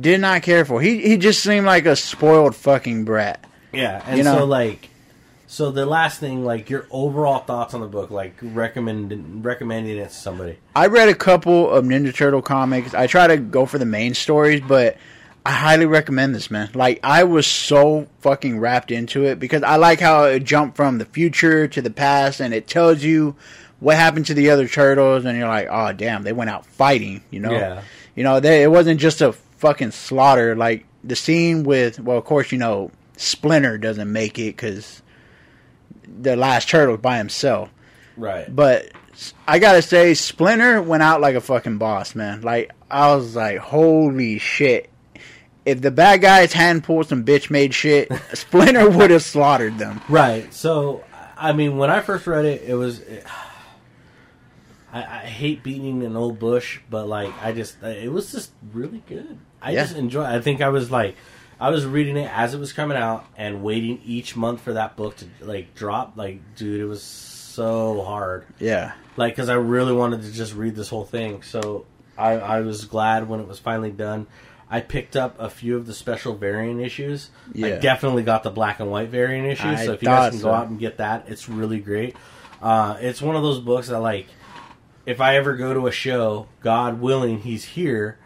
[0.00, 0.80] did not care for.
[0.80, 3.44] He he just seemed like a spoiled fucking brat.
[3.70, 4.88] yeah, and you know- so like,
[5.52, 10.08] so the last thing, like your overall thoughts on the book, like recommend recommending it
[10.08, 10.56] to somebody.
[10.74, 12.94] I read a couple of Ninja Turtle comics.
[12.94, 14.96] I try to go for the main stories, but
[15.44, 16.70] I highly recommend this, man.
[16.72, 20.96] Like I was so fucking wrapped into it because I like how it jumped from
[20.96, 23.36] the future to the past, and it tells you
[23.78, 27.24] what happened to the other turtles, and you're like, oh damn, they went out fighting.
[27.30, 27.82] You know, Yeah.
[28.16, 30.56] you know, they, it wasn't just a fucking slaughter.
[30.56, 35.02] Like the scene with, well, of course, you know, Splinter doesn't make it because
[36.06, 37.70] the last turtle by himself.
[38.16, 38.54] Right.
[38.54, 38.90] But
[39.46, 42.42] I gotta say, Splinter went out like a fucking boss, man.
[42.42, 44.88] Like I was like, holy shit.
[45.64, 50.00] If the bad guys hadn't pulled some bitch made shit, Splinter would have slaughtered them.
[50.08, 50.52] Right.
[50.52, 51.04] So,
[51.36, 52.98] I mean, when I first read it, it was.
[53.00, 53.24] It,
[54.92, 59.02] I, I hate beating an old bush, but like I just, it was just really
[59.06, 59.38] good.
[59.62, 59.82] I Yeah.
[59.84, 60.24] just enjoy.
[60.24, 61.16] I think I was like,
[61.60, 64.96] I was reading it as it was coming out and waiting each month for that
[64.96, 66.16] book to like drop.
[66.16, 68.46] Like, dude, it was so hard.
[68.58, 68.92] Yeah.
[69.16, 71.42] Like, because I really wanted to just read this whole thing.
[71.42, 71.86] So
[72.16, 74.26] I, I was glad when it was finally done.
[74.70, 77.28] I picked up a few of the special variant issues.
[77.52, 77.66] Yeah.
[77.66, 79.68] I definitely got the black and white variant issue.
[79.68, 80.46] I so if you guys can so.
[80.46, 82.16] go out and get that, it's really great.
[82.62, 84.28] Uh, it's one of those books that, like,
[85.04, 88.18] if I ever go to a show, God willing, he's here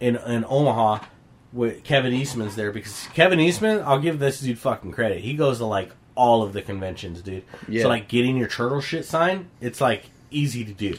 [0.00, 1.04] in in Omaha.
[1.52, 5.20] With Kevin Eastman's there because Kevin Eastman, I'll give this dude fucking credit.
[5.20, 7.44] He goes to like all of the conventions, dude.
[7.66, 7.82] Yeah.
[7.84, 10.98] So like getting your turtle shit signed, it's like easy to do.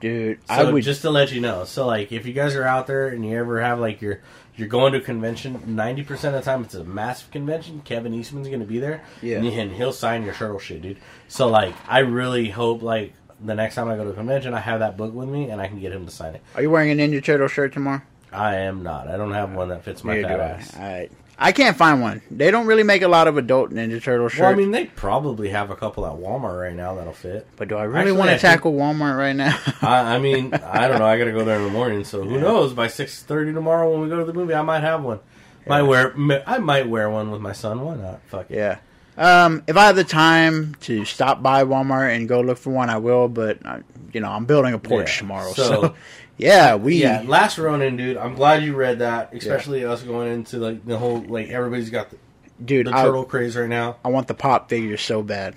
[0.00, 1.64] Dude, So I would just to let you know.
[1.64, 4.20] So like if you guys are out there and you ever have like your
[4.54, 7.80] you're going to a convention, ninety percent of the time it's a massive convention.
[7.84, 9.02] Kevin Eastman's gonna be there.
[9.22, 9.38] Yeah.
[9.38, 10.98] And he'll sign your turtle shit, dude.
[11.26, 14.60] So like I really hope like the next time I go to a convention I
[14.60, 16.42] have that book with me and I can get him to sign it.
[16.54, 18.02] Are you wearing a Ninja Turtle shirt tomorrow?
[18.34, 19.08] I am not.
[19.08, 20.46] I don't have one that fits my Neither fat do I.
[20.46, 20.76] ass.
[20.76, 21.08] I.
[21.36, 22.22] I can't find one.
[22.30, 24.40] They don't really make a lot of adult Ninja Turtle shirts.
[24.40, 27.48] Well, I mean, they probably have a couple at Walmart right now that'll fit.
[27.56, 29.58] but do I really actually, want I to think- tackle Walmart right now?
[29.82, 31.06] I, I mean, I don't know.
[31.06, 32.72] I got to go there in the morning, so who knows?
[32.72, 35.18] By six thirty tomorrow, when we go to the movie, I might have one.
[35.66, 36.14] Might wear.
[36.46, 37.80] I might wear one with my son.
[37.80, 38.20] Why not?
[38.28, 38.56] Fuck it.
[38.58, 38.78] yeah.
[39.16, 42.90] Um, if I have the time to stop by Walmart and go look for one,
[42.90, 43.26] I will.
[43.28, 43.78] But uh,
[44.12, 45.18] you know, I'm building a porch Yeah.
[45.20, 45.94] tomorrow, So- so,
[46.36, 48.16] yeah, we Yeah, last Ronin, dude.
[48.16, 52.10] I'm glad you read that, especially us going into like the whole like everybody's got
[52.10, 52.16] the,
[52.64, 52.86] dude.
[52.88, 53.96] the I, turtle craze right now.
[54.04, 55.54] I want the pop figure so bad.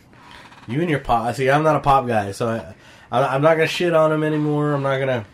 [0.67, 1.33] You and your pop.
[1.35, 2.75] See, I'm not a pop guy, so I,
[3.17, 4.73] I, I'm not gonna shit on him anymore.
[4.73, 5.25] I'm not gonna.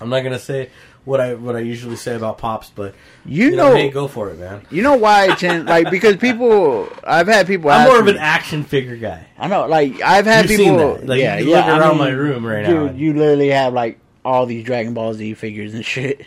[0.00, 0.70] I'm not gonna say
[1.04, 4.08] what I what I usually say about pops, but You, you know, know, hey, go
[4.08, 4.62] for it, man.
[4.70, 6.88] you know why I tend like because people.
[7.04, 7.70] I've had people.
[7.70, 9.26] I'm more of me- an action figure guy.
[9.38, 10.98] I know, like I've had You've people.
[11.04, 11.56] Like, yeah, you yeah.
[11.58, 12.68] look I around mean, my room right now.
[12.70, 12.98] dude, now.
[12.98, 16.26] you literally have like all these Dragon Ball Z figures and shit.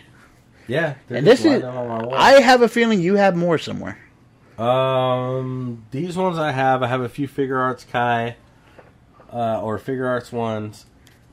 [0.68, 1.46] Yeah, And this is.
[1.46, 2.16] lined up on my wall.
[2.16, 4.00] I have a feeling you have more somewhere.
[4.58, 6.82] Um, these ones I have.
[6.82, 8.36] I have a few Figuarts Kai,
[9.32, 10.86] uh, or Figuarts ones.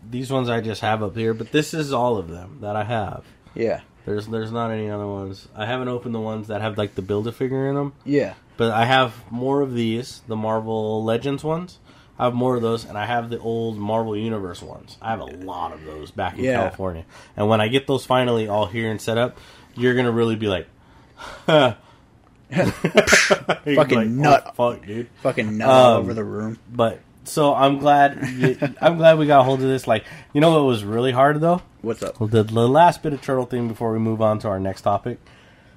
[0.09, 2.85] These ones I just have up here, but this is all of them that I
[2.85, 3.25] have.
[3.55, 5.47] Yeah, There's there's not any other ones.
[5.55, 8.35] I haven't opened the ones that have like the build a figure in them, yeah.
[8.57, 11.79] but I have more of these, the Marvel Legends ones.
[12.19, 14.97] I have more of those, and I have the old Marvel Universe ones.
[15.01, 16.57] I have a lot of those back in Yeah.
[16.61, 17.05] California.
[17.37, 19.39] And when I get those finally all here and set up,
[19.75, 20.67] you're gonna really be like,
[21.49, 21.77] You're
[23.77, 24.45] Fucking like, nut.
[24.59, 25.09] Oh, fuck, dude.
[25.23, 26.59] Fucking nut all Um, over the room.
[26.71, 28.27] But so I'm glad.
[28.37, 29.87] You, I'm glad we got a hold of this.
[29.87, 31.63] Like, you know what was really hard though?
[31.81, 32.21] What's up?
[32.21, 34.83] Well, the, the last bit of turtle thing before we move on to our next
[34.83, 35.19] topic.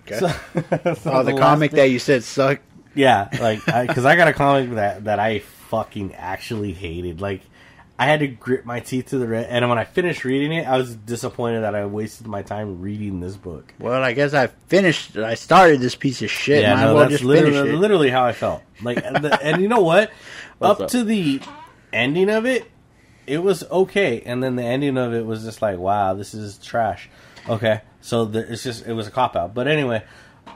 [0.05, 0.19] Okay.
[0.19, 0.27] So-
[0.95, 2.63] so oh, the, last comic bit- that you said sucked.
[2.93, 5.39] yeah, like because I, got a comic that that I
[5.75, 7.19] fucking actually hated.
[7.19, 7.41] Like
[7.97, 10.67] I had to grit my teeth to the red, and when I finished reading it,
[10.67, 13.73] I was disappointed that I wasted my time reading this book.
[13.79, 15.17] Well, I guess I finished.
[15.17, 16.61] I started this piece of shit.
[16.61, 17.75] yeah, no, well that's just literally, it.
[17.75, 18.63] literally how I felt.
[18.81, 20.11] Like, and, the, and you know what?
[20.61, 20.89] Up, up?
[20.91, 21.41] to the
[21.91, 22.71] ending of it,
[23.27, 26.57] it was okay, and then the ending of it was just like, wow, this is
[26.59, 27.09] trash.
[27.49, 29.53] Okay, so the, it's just it was a cop out.
[29.53, 30.05] But anyway,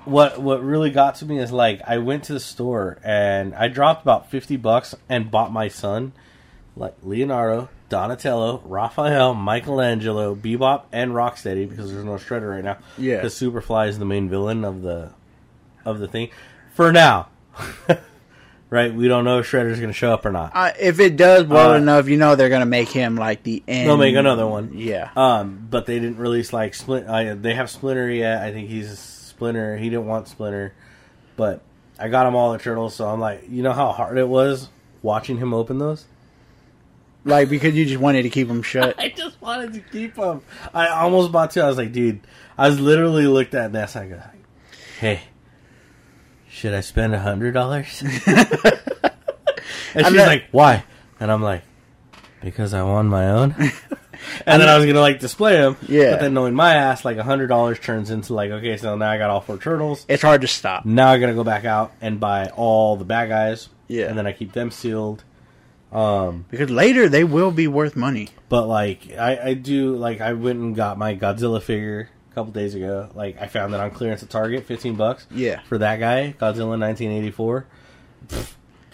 [0.05, 3.67] what what really got to me is like I went to the store and I
[3.67, 6.13] dropped about fifty bucks and bought my son
[6.75, 12.77] like Leonardo, Donatello, Raphael, Michelangelo, Bebop, and Rocksteady because there's no Shredder right now.
[12.97, 13.17] Yeah.
[13.17, 15.11] because Superfly is the main villain of the
[15.85, 16.29] of the thing
[16.73, 17.27] for now.
[18.69, 20.51] right, we don't know if Shredder's going to show up or not.
[20.53, 23.61] Uh, if it does well Uh, enough, you know they're gonna make him like the
[23.67, 23.89] end.
[23.89, 24.71] They'll make another one.
[24.75, 25.09] Yeah.
[25.15, 27.07] Um, but they didn't release like Splint.
[27.07, 28.41] Uh, they have Splinter yet.
[28.41, 29.77] I think he's Splinter.
[29.77, 30.73] He didn't want Splinter,
[31.37, 31.61] but
[31.97, 32.93] I got him all the turtles.
[32.93, 34.67] So I'm like, you know how hard it was
[35.01, 36.05] watching him open those.
[37.23, 38.95] Like because you just wanted to keep them shut.
[38.99, 40.41] I just wanted to keep them.
[40.73, 41.61] I almost bought two.
[41.61, 42.19] I was like, dude,
[42.57, 43.95] I was literally looked at Ness.
[43.95, 44.21] I go,
[44.99, 45.21] hey,
[46.49, 48.01] should I spend a hundred dollars?
[48.25, 48.43] and
[49.95, 50.83] she's not- like, why?
[51.21, 51.63] And I'm like,
[52.41, 53.55] because I won my own.
[54.45, 55.77] and then I was gonna like display them.
[55.87, 56.11] Yeah.
[56.11, 59.09] But then knowing my ass, like a hundred dollars turns into like okay, so now
[59.09, 60.05] I got all four turtles.
[60.09, 60.85] It's hard to stop.
[60.85, 63.69] Now I gotta go back out and buy all the bad guys.
[63.87, 64.05] Yeah.
[64.07, 65.23] And then I keep them sealed.
[65.91, 68.29] Um, Because later they will be worth money.
[68.47, 72.51] but like I, I do like I went and got my Godzilla figure a couple
[72.51, 73.09] days ago.
[73.15, 75.25] Like I found it on clearance at Target, fifteen bucks.
[75.31, 75.61] Yeah.
[75.61, 77.65] For that guy, Godzilla nineteen eighty four.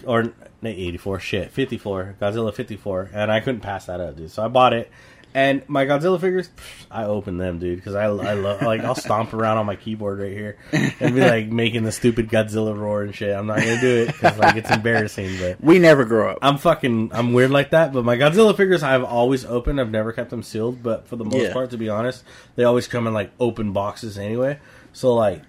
[0.06, 4.00] Or no, eighty four, shit, fifty four, Godzilla fifty four, and I couldn't pass that
[4.00, 4.30] up, dude.
[4.30, 4.90] So I bought it,
[5.36, 6.48] and my Godzilla figures,
[6.90, 10.18] I open them, dude, because I, I love like I'll stomp around on my keyboard
[10.18, 13.36] right here and be like making the stupid Godzilla roar and shit.
[13.36, 16.38] I'm not gonna do it because like it's embarrassing, but We never grow up.
[16.40, 19.78] I'm fucking I'm weird like that, but my Godzilla figures I've always opened.
[19.78, 21.52] I've never kept them sealed, but for the most Yeah.
[21.52, 24.58] part, to be honest, they always come in like open boxes anyway.
[24.94, 25.42] So like,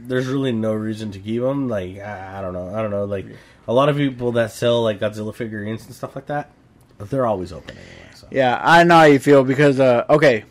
[0.00, 1.68] there's really no reason to keep them.
[1.68, 3.04] Like I, I don't know, I don't know.
[3.04, 3.26] Like
[3.66, 6.52] a lot of people that sell like Godzilla figurines and stuff like that,
[6.98, 8.04] they're always open anyway.
[8.30, 10.44] Yeah, I know how you feel because uh okay.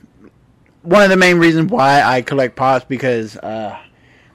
[0.84, 3.78] One of the main reasons why I collect pops because uh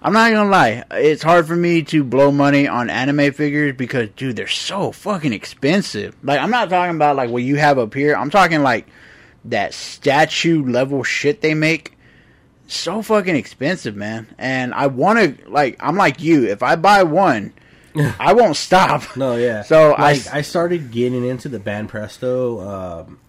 [0.05, 4.09] I'm not gonna lie, it's hard for me to blow money on anime figures because
[4.17, 6.17] dude, they're so fucking expensive.
[6.23, 8.17] Like I'm not talking about like what you have up here.
[8.17, 8.89] I'm talking like
[9.45, 11.97] that statue level shit they make.
[12.67, 14.35] So fucking expensive, man.
[14.39, 16.47] And I want to like I'm like you.
[16.47, 17.53] If I buy one,
[18.19, 19.17] I won't stop.
[19.17, 19.63] no, yeah.
[19.63, 23.21] So like, I I started getting into the Banpresto um,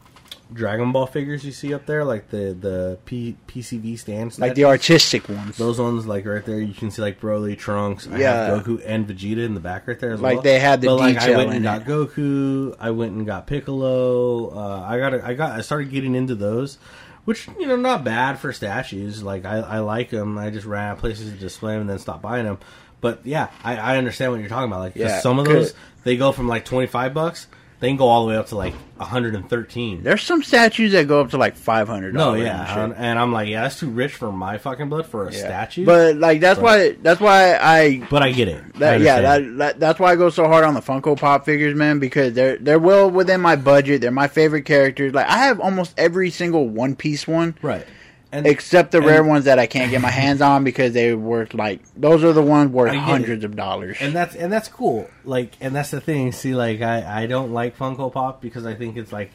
[0.53, 4.65] Dragon Ball figures you see up there, like the the P, PCV stands, like the
[4.65, 5.57] artistic ones.
[5.57, 8.07] Those ones, like right there, you can see like Broly, Trunks.
[8.07, 8.45] I Yeah.
[8.45, 10.41] have Goku and Vegeta in the back right there as Like, well.
[10.43, 11.87] they had the but, like, I went and got it.
[11.87, 12.75] Goku.
[12.79, 14.49] I went and got Piccolo.
[14.55, 16.77] Uh, I got, I got, I started getting into those,
[17.25, 19.23] which you know, not bad for statues.
[19.23, 20.37] Like I, I like them.
[20.37, 22.59] I just ran out of places to display them and then stopped buying them.
[23.01, 24.79] But yeah, I, I understand what you're talking about.
[24.79, 27.47] Like Yeah, some of those they go from like 25 bucks,
[27.83, 30.03] they can go all the way up to like 113.
[30.03, 32.13] There's some statues that go up to like five hundred.
[32.13, 35.27] No, yeah, and, and I'm like, yeah, that's too rich for my fucking blood for
[35.27, 35.85] a statue.
[35.85, 38.63] But like that's But- why that's why I but I get it.
[38.81, 41.75] I yeah that, that that's why I go so hard on the Funko Pop figures,
[41.75, 43.99] man, because they're they're well within my budget.
[43.99, 45.13] They're my favorite characters.
[45.13, 47.85] Like I have almost every single One Piece one, right.
[48.33, 51.13] And except the and- rare ones that I can't get my hands on because they
[51.13, 53.97] worth like those are the ones worth hundreds of dollars.
[54.01, 55.07] and that's and that's cool.
[55.23, 56.31] Like, and that's the thing.
[56.31, 59.31] See, like, I I don't like Funko Pop because I think it's like,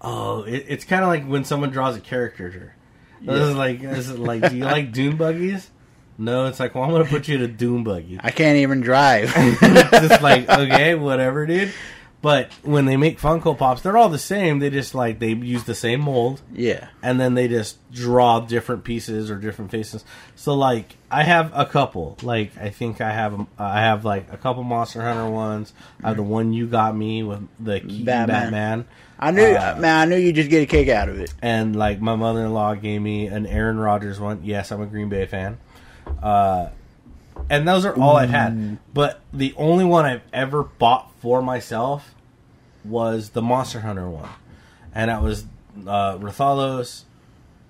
[0.00, 2.74] oh, it, it's kind of like when someone draws a caricature.
[3.20, 5.70] This is like, this is like, do you like Dune buggies?
[6.18, 8.18] No, it's like, well, I'm gonna put you in a Dune buggy.
[8.22, 9.32] I can't even drive.
[9.36, 11.72] it's just like, okay, whatever, dude.
[12.22, 14.60] But when they make Funko Pops, they're all the same.
[14.60, 16.40] They just like they use the same mold.
[16.52, 20.04] yeah, and then they just draw different pieces or different faces.
[20.36, 22.16] So like I have a couple.
[22.22, 25.72] Like I think I have uh, I have like a couple Monster Hunter ones.
[26.02, 28.26] I have the one you got me with the Batman.
[28.28, 28.84] Batman.
[29.18, 29.96] I knew Uh, man.
[30.00, 31.34] I knew you just get a kick out of it.
[31.42, 34.42] And like my mother in law gave me an Aaron Rodgers one.
[34.44, 35.58] Yes, I'm a Green Bay fan.
[36.22, 36.68] Uh,
[37.50, 38.78] and those are all I've had.
[38.94, 42.14] But the only one I've ever bought for myself
[42.84, 44.28] was the Monster Hunter one,
[44.92, 45.44] and that was
[45.86, 47.04] uh, Rathalos,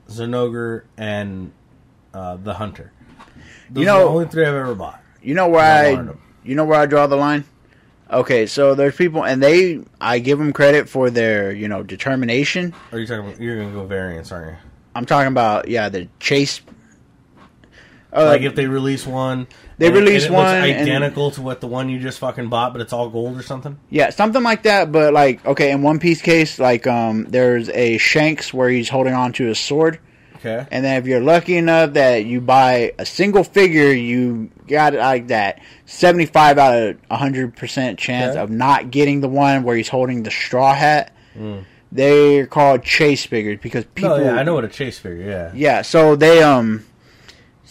[0.09, 1.53] Zinogre, and
[2.15, 2.93] uh, the Hunter.
[3.71, 5.01] Those You are know- the only three I've ever bought.
[5.23, 6.09] You know where I I,
[6.43, 7.45] you know where I draw the line.
[8.11, 12.75] Okay, so there's people, and they, I give them credit for their, you know, determination.
[12.91, 13.27] Are you talking?
[13.29, 14.57] About, you're gonna go variants, aren't you?
[14.95, 16.61] I'm talking about, yeah, the chase.
[18.15, 19.47] Uh, like if they release one,
[19.79, 22.49] They and it- release and one and- identical to what the one you just fucking
[22.49, 23.79] bought, but it's all gold or something.
[23.91, 24.93] yeah, something like that.
[24.93, 29.15] But like, okay, in One Piece case, like, um, there's a Shanks where he's holding
[29.15, 29.99] on to a sword,
[30.37, 30.67] Okay.
[30.71, 34.99] and then if you're lucky enough that you buy a single figure, you got it
[34.99, 38.41] like that 75 out of 100 percent chance Okay.
[38.41, 41.13] of not getting the one where he's holding the straw hat.
[41.39, 41.65] Mm.
[41.95, 44.17] They're called chase figures because people.
[44.17, 45.27] no, yeah, I know what a chase figure.
[45.27, 45.51] Yeah.
[45.55, 46.85] Yeah, so they um.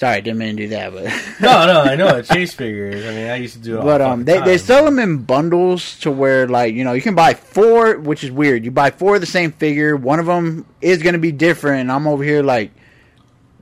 [0.02, 1.04] Sorry, didn't mean to do that, but
[1.40, 3.06] No, no, I know what chase figure is.
[3.06, 3.82] I mean, I used to do it.
[3.82, 6.94] All but the um, they they sell them in bundles to where like you know
[6.94, 8.66] you can buy four, which is weird.
[8.66, 9.96] You buy four of the same figure.
[9.96, 11.82] One of them is going to be different.
[11.82, 12.72] And I'm over here like,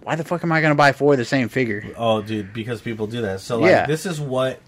[0.02, 1.94] why the fuck am I going to buy four of the same figure?
[1.98, 3.42] Oh, dude, because people do that.
[3.42, 3.86] So like, Yeah.
[3.86, 4.62] this is what.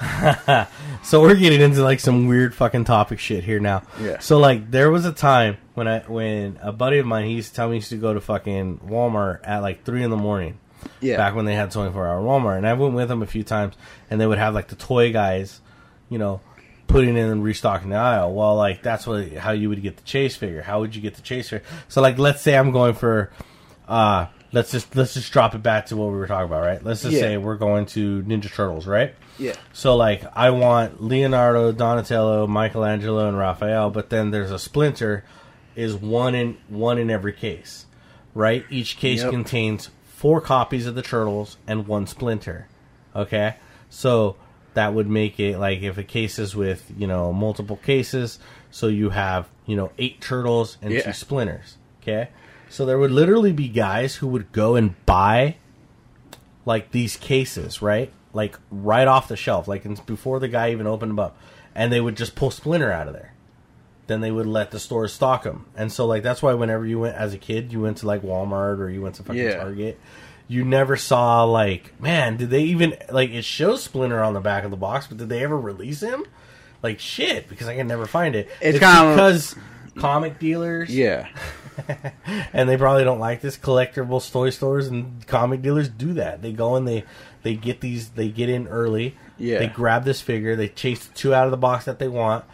[1.04, 3.84] so we're getting into like some weird fucking topic shit here now.
[4.00, 4.18] Yeah.
[4.18, 7.50] So like, there was a time when I when a buddy of mine he used
[7.50, 10.16] to tell me he used to go to fucking Walmart at like three in the
[10.16, 10.58] morning.
[11.00, 12.56] Yeah, back when they had 24 hour Walmart.
[12.58, 13.74] And I went with them a few times,
[14.10, 15.60] and they would have like the toy guys,
[16.08, 16.40] you know,
[16.86, 18.32] putting in and restocking the aisle.
[18.34, 20.62] Well, like that's what how you would get the chase figure.
[20.62, 21.66] How would you get the chase figure?
[21.88, 23.30] So like, let's say I'm going for,
[23.88, 26.82] uh, let's just let's just drop it back to what we were talking about, right?
[26.84, 27.20] Let's just Yeah.
[27.20, 29.14] say we're going to Ninja Turtles, right?
[29.38, 35.24] yeah, So like I want Leonardo, Donatello, Michelangelo, and Raphael, but then there's a Splinter
[35.74, 37.84] is one in one in every case,
[38.34, 38.64] right?
[38.70, 39.30] Each case Yep.
[39.30, 39.90] contains
[40.26, 42.66] four copies of the turtles and one splinter.
[43.14, 43.54] Okay,
[43.88, 44.34] so
[44.74, 48.40] that would make it like if a case is with you know multiple cases,
[48.72, 51.02] so you have you know eight turtles and Yeah.
[51.02, 51.76] two splinters.
[52.02, 52.30] Okay,
[52.68, 55.54] so there would literally be guys who would go and buy
[56.64, 58.10] like these cases, right?
[58.32, 61.38] Like right off the shelf, like before the guy even opened them up,
[61.72, 63.32] and they would just pull Splinter out of there.
[64.06, 67.00] Then they would let the stores stock them, and so like that's why whenever you
[67.00, 69.56] went as a kid, you went to like Walmart or you went to fucking Yeah.
[69.56, 69.98] Target,
[70.46, 74.62] you never saw like man, did they even like it shows Splinter on the back
[74.64, 76.24] of the box, but did they ever release him?
[76.82, 78.48] Like shit, because I can never find it.
[78.60, 79.56] It's kinda- because
[79.98, 81.26] comic dealers, Yeah.
[82.52, 83.56] and they probably don't like this.
[83.56, 86.42] Collectible toy stores and comic dealers do that.
[86.42, 87.04] They go and they
[87.42, 88.10] they get these.
[88.10, 89.16] They get in early.
[89.38, 89.58] Yeah.
[89.58, 90.56] They grab this figure.
[90.56, 92.44] They chase the two out of the box that they want,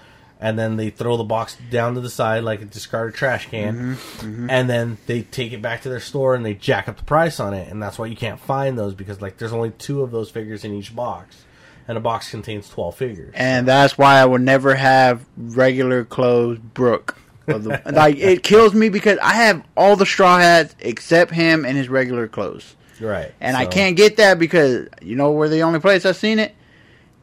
[0.43, 3.97] and then they throw the box down to the side like a discarded trash can.
[3.97, 7.05] Mm-hmm, And then they take it back to their store and they jack up the
[7.05, 7.69] price on it.
[7.69, 10.65] And that's why you can't find those because like there's only two of those figures
[10.65, 11.45] in each box,
[11.87, 13.33] and a box contains twelve figures.
[13.37, 17.17] And that's why I would never have regular clothes Brook.
[17.47, 21.77] The, like it kills me because I have all the straw hats except him and
[21.77, 22.77] his regular clothes.
[23.01, 23.33] right.
[23.41, 26.55] And I can't get that because you know where the only place I've seen it?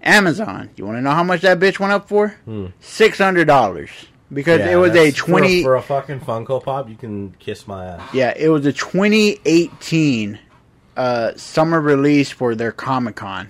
[0.01, 0.69] Amazon.
[0.75, 2.35] You want to know how much that bitch went up for?
[2.79, 3.89] Six hundred dollars
[4.33, 4.67] because Hmm.
[4.67, 5.63] Yeah, it was a that's- for twenty.
[5.63, 6.89] for a fucking Funko Pop.
[6.89, 8.13] You can kiss my ass.
[8.13, 10.39] yeah, it was a twenty eighteen
[10.97, 13.49] uh, summer release for their Comic Con.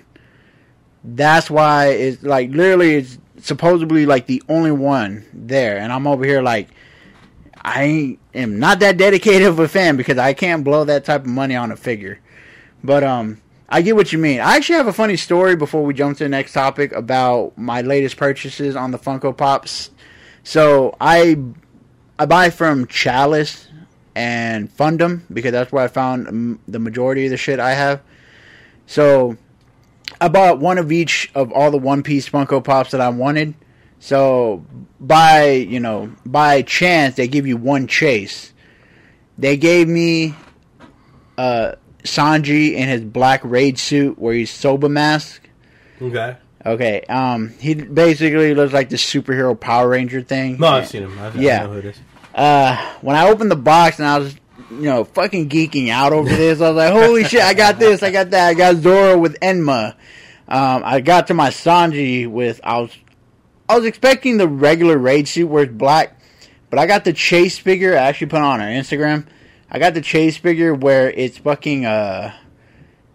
[1.03, 6.25] That's why it's like literally it's supposedly like the only one there, and I'm over
[6.25, 6.69] here like
[7.61, 11.27] I am not that dedicated of a fan because I can't blow that type of
[11.27, 12.19] money on a figure.
[12.83, 13.41] But um,
[13.71, 14.39] I get what you mean.
[14.39, 17.81] I actually have a funny story before we jump to the next topic about my
[17.81, 19.91] latest purchases on the Funko Pops.
[20.43, 21.37] So I
[22.17, 23.67] I buy from Chalice
[24.15, 28.01] and Fundum because that's where I found the majority of the shit I have.
[28.87, 29.37] So
[30.19, 33.53] I bought one of each of all the One Piece Funko Pops that I wanted.
[33.99, 34.65] So
[34.99, 38.51] by you know by chance they give you one chase.
[39.37, 40.33] They gave me
[41.37, 41.75] uh
[42.09, 45.41] Sanji in his black raid suit where he's soba mask.
[46.01, 46.35] Okay.
[46.65, 50.57] Okay, um, he basically looks like the superhero Power Ranger thing.
[50.59, 51.17] No, I've seen him.
[51.19, 51.61] I've, Yeah.
[51.61, 51.99] I know who it is.
[52.35, 54.35] uh, when I opened the box and I was,
[54.69, 58.03] you know, fucking geeking out over this, I was like, holy shit, I got this,
[58.03, 59.95] I got that, I got Zoro with Enma.
[60.49, 62.91] Um, I got to my Sanji with, I was,
[63.69, 66.19] I was expecting the regular raid suit where it's black,
[66.69, 69.27] but I got the chase figure, I actually put on our Instagram.
[69.71, 72.33] I got the chase figure where it's fucking, uh,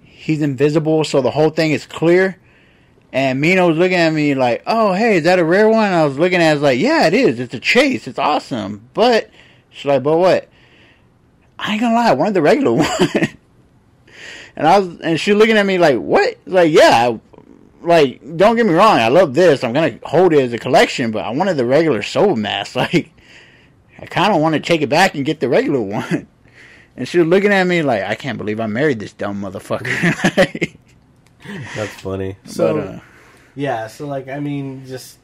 [0.03, 2.39] he's invisible, so the whole thing is clear.
[3.13, 6.05] And Mina was looking at me like, "Oh, hey, is that a rare one?" I
[6.05, 7.39] was looking at, it, I was like, "Yeah, it is.
[7.39, 8.09] It's a chase.
[8.09, 9.31] It's awesome." But
[9.71, 10.49] she's like, "But what?"
[11.59, 12.87] I ain't gonna lie, I wanted the regular one.
[14.57, 17.21] and I was, and she looking at me like, "What?" Like, yeah, I-
[17.83, 19.63] like don't get me wrong, I love this.
[19.63, 22.75] I'm gonna hold it as a collection, but I wanted the regular soul mask.
[22.77, 23.11] Like,
[24.01, 26.27] I kind of want to take it back and get the regular one.
[26.97, 30.77] And she was looking at me like, "I can't believe I married this dumb motherfucker."
[31.77, 32.37] That's funny.
[32.45, 33.01] So but, uh,
[33.55, 35.19] yeah, so like I mean, just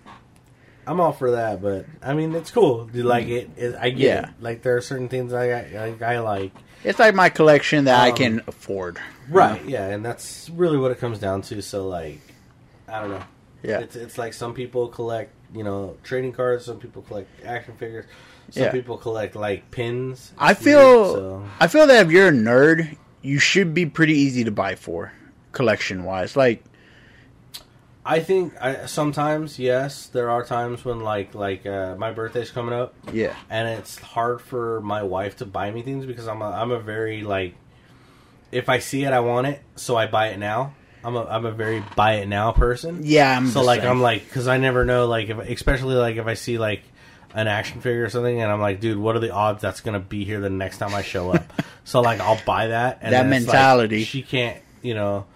[0.87, 2.87] I'm all for that, but I mean it's cool.
[2.87, 3.51] Do you like it?
[3.57, 4.29] it I get Yeah.
[4.29, 4.35] it.
[4.41, 6.53] Like there are certain things I I, I like.
[6.83, 8.99] It's like my collection that I Um, can afford.
[9.29, 9.63] Right.
[9.67, 11.61] Yeah, and that's really what it comes down to.
[11.63, 12.21] So like,
[12.89, 13.23] I don't know.
[13.63, 13.81] Yeah.
[13.81, 16.65] It's it's like some people collect you know trading cards.
[16.65, 18.07] Some people collect action figures.
[18.51, 18.73] Some Yeah.
[18.73, 20.33] people collect like pins.
[20.39, 24.15] I weird, feel so- I feel that if you're a nerd, you should be pretty
[24.15, 25.13] easy to buy for
[25.53, 26.37] collection wise.
[26.37, 26.65] Like
[28.05, 32.73] I think I, sometimes yes, there are times when like like uh, my birthday's coming
[32.75, 32.95] up.
[33.13, 33.35] yeah.
[33.51, 36.81] and it's hard for my wife to buy me things because I'm a, I'm a
[36.81, 37.55] very like
[38.53, 40.75] if I see it I want it so I buy it now.
[41.05, 43.01] I'm a I'm a very buy it now person.
[43.05, 43.91] Yeah, I'm so like same.
[43.91, 46.83] I'm like because I never know like if especially like if I see like
[47.35, 50.01] an action figure or something and I'm like dude what are the odds that's gonna
[50.01, 51.53] be here the next time I show up
[51.85, 54.05] so like I'll buy that and That it's like, mentality.
[54.05, 55.27] she can't you know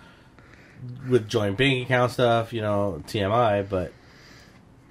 [1.08, 3.92] with joint bank account stuff you know TMI but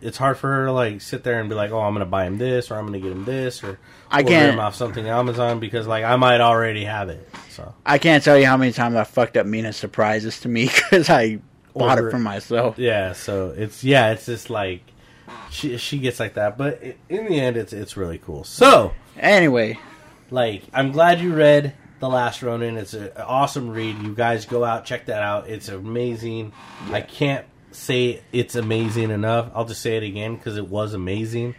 [0.01, 2.25] it's hard for her to like sit there and be like, "Oh, I'm gonna buy
[2.25, 3.79] him this, or I'm gonna get him this, or
[4.11, 7.25] I order can't- him off something on Amazon because like I might already have it."
[7.51, 10.65] So I can't tell you how many times I fucked up Mina surprises to me
[10.89, 11.39] because I
[11.73, 12.77] bought Order it for myself.
[12.77, 14.81] yeah, so it's yeah, it's just like
[15.49, 18.43] she she gets like that, but in the end, it's it's really cool.
[18.43, 19.77] So Anyway,
[20.31, 22.77] like, I'm glad you read the Last Ronin.
[22.77, 23.97] It's an awesome read.
[24.01, 25.47] You guys go out check that out.
[25.49, 26.51] It's amazing.
[26.91, 29.51] I can't say it's amazing enough.
[29.53, 31.55] I'll just say it again because it was amazing.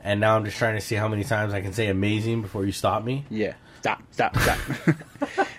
[0.00, 2.64] and now I'm just trying to see how many times I can say amazing before
[2.66, 3.24] you stop me.
[3.30, 3.54] Yeah.
[3.84, 4.58] Stop, stop, stop.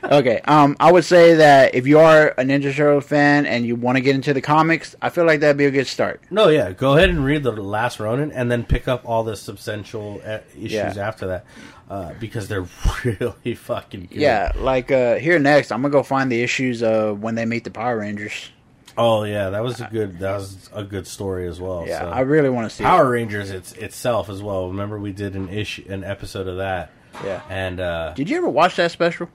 [0.06, 0.42] okay.
[0.46, 3.98] Um, I would say that if you are a Ninja Turtle fan and you want
[3.98, 6.22] to get into the comics, I feel like that'd be a good start.
[6.32, 9.36] No, yeah, go ahead and read the Last Ronin, and then pick up all the
[9.36, 11.08] substantial uh, issues Yeah.
[11.08, 11.46] after that,
[11.88, 12.66] uh, because they're
[13.06, 14.18] really fucking good.
[14.18, 17.64] Yeah, like uh, here next, I'm gonna go find the issues of when they meet
[17.64, 18.50] the Power Rangers.
[18.98, 20.18] Oh yeah, that was a good.
[20.18, 21.86] That was a good story as well.
[21.86, 22.10] Yeah, so.
[22.10, 24.70] I really want to see Power Rangers it's itself as well.
[24.70, 26.95] Remember we did an issue, an episode of that, it.
[27.24, 27.42] Yeah.
[27.50, 29.30] and uh, Did you ever watch that special?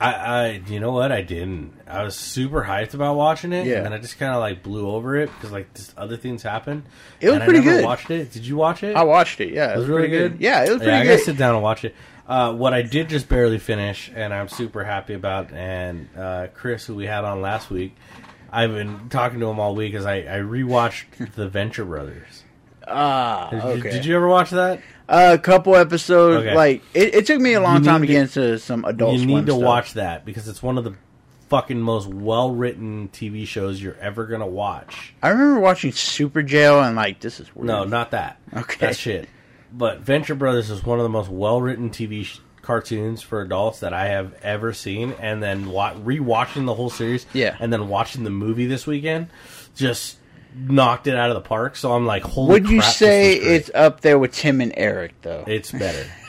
[0.00, 1.72] I, I, you know what, I didn't.
[1.88, 3.78] I was super hyped about watching it, Yeah.
[3.78, 6.44] and then I just kind of like blew over it because like this other things
[6.44, 6.84] happened.
[7.20, 7.84] It was and I pretty never good.
[7.84, 8.30] Watched it?
[8.30, 8.94] Did you watch it?
[8.94, 9.52] I watched it.
[9.52, 10.40] Yeah, It was really pretty good?
[10.40, 11.08] Yeah, it was pretty yeah, I good.
[11.14, 11.96] gotta sit down and watch it.
[12.28, 16.84] Uh, what I did just barely finish, and I'm super happy about, and uh, Chris,
[16.86, 17.96] who we had on last week,
[18.52, 22.44] I've been talking to him all week as I, I rewatched The Venture Brothers.
[22.86, 23.90] Ah, Did, okay.
[23.90, 24.80] did you ever watch that?
[25.08, 26.44] A couple episodes.
[26.46, 26.54] Okay.
[26.54, 29.16] Like it, it took me a long time to get into some adult.
[29.18, 29.62] you need to stuff.
[29.64, 30.94] watch that because it's one of the
[31.48, 35.14] fucking most well written TV shows you're ever gonna watch.
[35.22, 37.66] I remember watching Super Jail and like this is weird.
[37.68, 38.38] No, not that.
[38.54, 38.86] Okay.
[38.86, 39.28] that shit.
[39.72, 43.80] But Venture Brothers is one of the most well written TV sh- cartoons for adults
[43.80, 45.12] that I have ever seen.
[45.20, 47.56] And then wa- rewatching the whole series, Yeah.
[47.60, 49.28] and then watching the movie this weekend,
[49.74, 50.17] just
[50.58, 51.76] knocked it out of the park.
[51.76, 52.48] So I'm like, holy.
[52.52, 55.44] Would you crap, say it's up there with Tim and Eric though?
[55.46, 56.06] It's better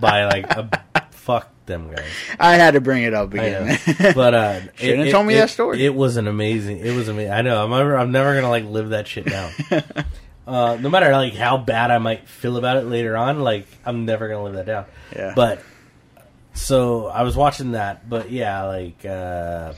[0.00, 2.04] by like a, fuck them guys.
[2.38, 3.78] I had to bring it up again.
[4.14, 5.84] But uh, Shouldn't it- have told me it- that story.
[5.84, 6.78] It was an amazing.
[6.78, 7.32] It was amazing.
[7.32, 7.62] I know.
[7.64, 7.96] I'm never.
[7.96, 9.50] I'm never gonna like live that shit down.
[10.46, 14.04] uh, no matter like how bad I might feel about it later on, like I'm
[14.04, 14.84] never gonna live that down.
[15.14, 15.32] Yeah.
[15.34, 15.60] But
[16.54, 19.72] so I was watching that, but yeah, like uh,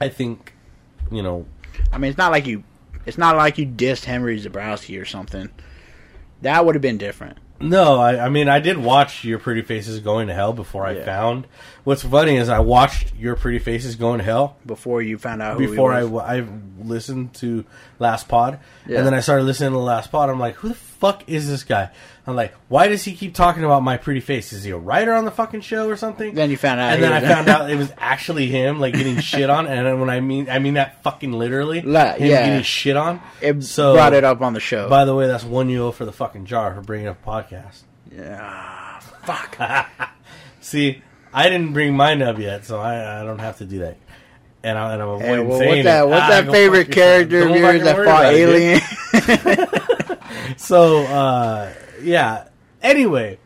[0.00, 0.52] I think
[1.10, 1.46] you know.
[1.92, 2.64] I mean, it's not like you.
[3.06, 5.48] It's not like you dissed Henry Zebrowski or something.
[6.42, 7.38] That would have been different.
[7.62, 10.92] No, I, I mean I did watch Your Pretty Faces Going to Hell before I
[10.92, 11.04] Yeah.
[11.04, 11.46] found.
[11.84, 15.58] What's funny is I watched Your Pretty Faces Going to Hell Before you found out
[15.60, 16.00] who before I.
[16.04, 16.46] I
[16.82, 17.66] listened to
[17.98, 18.98] Last Pod, Yeah.
[18.98, 20.30] and then I started listening to Last Pod.
[20.30, 21.90] I'm like, who the fuck is this guy?
[22.30, 24.52] I'm like, why does he keep talking about my pretty face?
[24.52, 26.34] Is he a writer on the fucking show or something?
[26.34, 26.94] Then you found out.
[26.94, 29.66] and then I found out it was actually him, like getting shit on.
[29.66, 32.46] And then when I mean, I mean that fucking literally, La- him yeah.
[32.46, 33.20] getting shit on.
[33.42, 34.88] it so brought it up on the show.
[34.88, 37.28] By the way, that's one you owe for the fucking jar for bringing up a
[37.30, 37.80] podcast.
[38.10, 39.58] yeah, fuck.
[40.60, 41.02] See,
[41.32, 43.96] I didn't bring mine up yet, so I, I don't have to do that.
[44.62, 46.02] And, I, and I'm avoiding Hey, well, saying what's that?
[46.04, 46.08] it.
[46.08, 49.58] What's Ah, that favorite character of yours that fought about it, dude.
[49.58, 49.66] Alien?
[50.56, 51.72] So, uh,
[52.02, 52.48] yeah.
[52.82, 53.38] Anyway,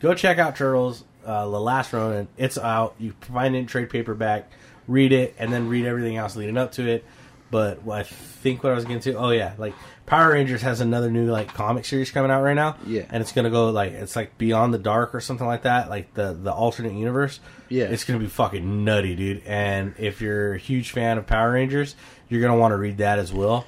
[0.00, 2.28] go check out Turtles, uh, The Last Ronin.
[2.36, 2.94] It's out.
[2.98, 4.50] You find it in trade paperback,
[4.86, 7.04] read it, and then read everything else leading up to it.
[7.50, 9.74] But what I think what I was getting to, oh yeah, like
[10.06, 12.76] Power Rangers has another new like comic series coming out right now.
[12.86, 13.04] Yeah.
[13.10, 16.14] and it's gonna go like it's like Beyond the Dark or something like that, like
[16.14, 17.40] the the alternate universe.
[17.68, 17.84] Yeah.
[17.84, 19.42] it's gonna be fucking nutty, dude.
[19.44, 21.94] And if you're a huge fan of Power Rangers,
[22.30, 23.66] you're gonna want to read that as well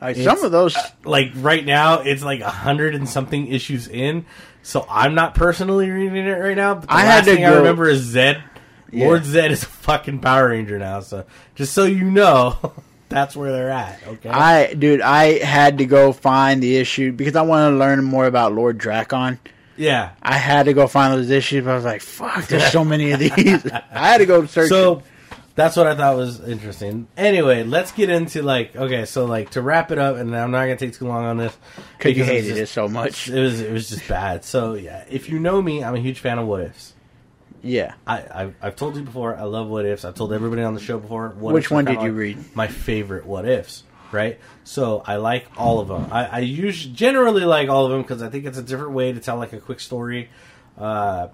[0.00, 0.76] Like, some of those.
[0.76, 4.26] Uh, like right now it's like a hundred and something issues in
[4.62, 7.44] so i'm not personally reading it right now but the I last had to thing
[7.44, 8.42] i go- remember is Zedd
[8.90, 9.06] Yeah.
[9.06, 11.24] lord Zedd is a fucking power ranger now so
[11.54, 12.74] just so you know
[13.08, 17.36] that's where they're at okay I, dude, I had to go find the issue because
[17.36, 19.38] I wanted to learn more about Lord Drakkon.
[19.76, 22.84] yeah I had to go find those issues, but I was like, "Fuck, there's so
[22.84, 24.68] many of these." I had to go search.
[24.68, 25.04] so
[25.56, 29.60] that's what i thought was interesting anyway let's get into like okay so like to
[29.60, 31.56] wrap it up and i'm not gonna take too long on this
[31.98, 33.28] because you hated just- it so much.
[33.28, 36.20] it was it was just bad so yeah if you know me i'm a huge
[36.20, 36.92] fan of what ifs
[37.62, 37.94] Yeah.
[38.06, 40.04] I, I've, I've told you before, I love what ifs.
[40.04, 41.30] I've told everybody on the show before.
[41.30, 42.38] What Which one did you read?
[42.54, 43.82] My favorite what ifs,
[44.12, 44.38] right?
[44.62, 46.06] So I like all of them.
[46.12, 49.12] I, I usually generally like all of them because I think it's a different way
[49.12, 50.28] to tell like a quick story.
[50.78, 51.28] Uh,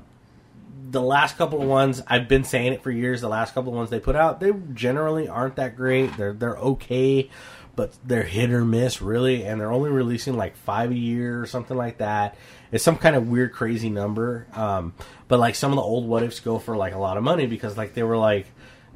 [0.91, 3.21] the last couple of ones, I've been saying it for years.
[3.21, 6.17] The last couple of ones they put out, they generally aren't that great.
[6.17, 7.31] They're they're okay,
[7.75, 11.47] but they're hit or miss really, and they're only releasing like five a year or
[11.47, 12.37] something like that.
[12.71, 14.47] It's some kind of weird, crazy number.
[14.55, 14.95] Um,
[15.29, 17.47] but like some of the old what ifs go for like a lot of money
[17.47, 18.47] because like they were like,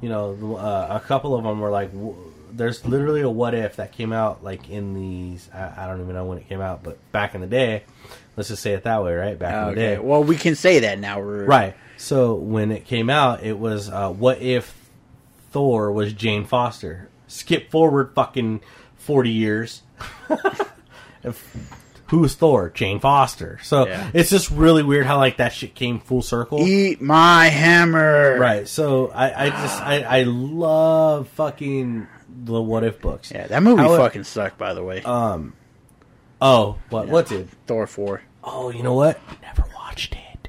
[0.00, 1.90] you know, uh, a couple of them were like.
[2.52, 6.14] There's literally a what if that came out like in these I, I don't even
[6.14, 7.84] know when it came out but back in the day
[8.36, 9.94] let's just say it that way right back in the Okay.
[9.96, 11.20] day Well, we can say that now.
[11.20, 11.74] We're, Right.
[11.98, 14.74] So when it came out, it was uh, what if
[15.50, 17.08] Thor was Jane Foster?
[17.26, 18.60] Skip forward fucking
[18.96, 19.82] forty years.
[21.22, 21.72] If-
[22.10, 22.70] Who's Thor?
[22.70, 23.58] Jane Foster.
[23.64, 24.10] So Yeah.
[24.14, 26.60] it's just really weird how like that shit came full circle.
[26.64, 28.38] Eat my hammer.
[28.38, 28.68] Right.
[28.68, 32.06] So I, I just I, I love fucking
[32.44, 33.32] the what if books.
[33.34, 34.58] Yeah, that movie How it- fucking sucked.
[34.58, 35.02] By the way.
[35.02, 35.54] Um,
[36.40, 37.08] Oh, what?
[37.08, 37.48] What did?
[37.66, 38.20] Thor four.
[38.44, 39.18] Oh, you know what?
[39.42, 40.48] Never watched it.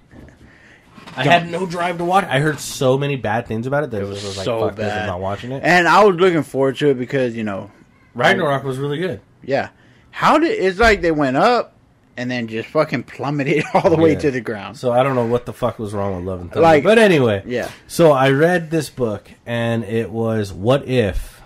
[1.15, 2.25] I had no drive to watch.
[2.25, 4.85] I heard so many bad things about it that it was, like, so fuck this,
[4.85, 5.01] bad.
[5.03, 5.63] I'm not watching it.
[5.63, 7.71] And I was looking forward to it because you know,
[8.13, 9.21] Ragnarok was really good.
[9.43, 9.69] yeah.
[10.11, 11.73] How did it's like they went up
[12.17, 14.75] and then just fucking plummeted all the way to the ground.
[14.77, 16.61] So I don't know what the fuck was wrong with Love and Thunder.
[16.63, 17.69] Like- but anyway, Yeah.
[17.87, 21.36] So I read this book, and it was "What If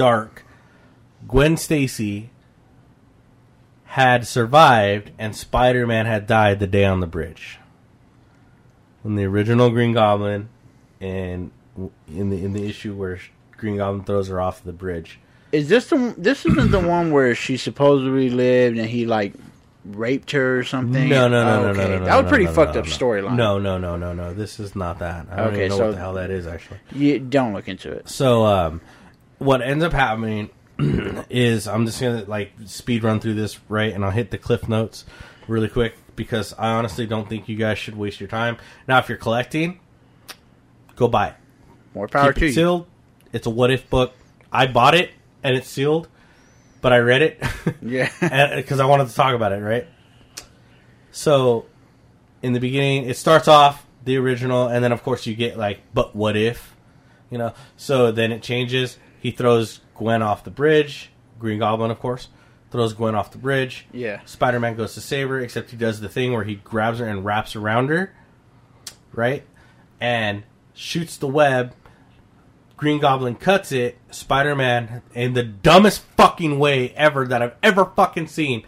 [0.00, 0.44] Dark
[1.28, 2.30] Gwen Stacy
[3.84, 7.58] had survived and Spider-Man had died the day on the bridge."
[9.02, 10.48] When the original Green Goblin,
[11.00, 11.50] and
[12.08, 13.18] in the in the issue where
[13.56, 15.18] Green Goblin throws her off the bridge.
[15.52, 19.32] Is this the this isn't the one where she supposedly lived and he like
[19.84, 21.08] raped her or something?
[21.08, 21.80] No, no, no, Oh, no, okay.
[21.80, 22.04] no, no, no.
[22.04, 23.36] That was no, pretty no, fucked no, up storyline.
[23.36, 24.34] No, no, no, no, no.
[24.34, 25.26] This is not that.
[25.30, 26.78] I don't Okay, even know so- what the hell that is actually.
[26.92, 28.08] you don't look into it.
[28.08, 28.80] So um,
[29.40, 30.50] what ends up happening
[31.28, 34.68] is I'm just gonna like speed run through this right, and I'll hit the cliff
[34.68, 35.04] notes
[35.48, 38.58] really quick because I honestly don't think you guys should waste your time.
[38.86, 39.80] Now, if you're collecting,
[40.94, 41.34] go buy it.
[41.94, 42.54] More power Keep to it you.
[42.54, 42.86] sealed.
[43.32, 44.12] It's a what if book.
[44.52, 45.10] I bought it
[45.42, 46.08] and it's sealed,
[46.80, 47.42] but I read it
[47.82, 48.56] Yeah.
[48.56, 49.56] because uh, I wanted to talk about it.
[49.60, 49.86] Right.
[51.12, 51.66] So,
[52.42, 55.80] in the beginning, it starts off the original, and then of course you get like,
[55.92, 56.74] but what if,
[57.30, 57.52] you know?
[57.76, 58.96] So then it changes.
[59.20, 61.10] He throws Gwen off the bridge.
[61.38, 62.28] Green Goblin, of course,
[62.70, 63.86] throws Gwen off the bridge.
[63.92, 64.20] Yeah.
[64.24, 67.06] Spider Man goes to save her, except he does the thing where he grabs her
[67.06, 68.14] and wraps around her,
[69.12, 69.44] right?
[70.00, 70.44] And
[70.74, 71.74] shoots the web.
[72.76, 73.98] Green Goblin cuts it.
[74.10, 78.64] Spider Man, in the dumbest fucking way ever that I've ever fucking seen,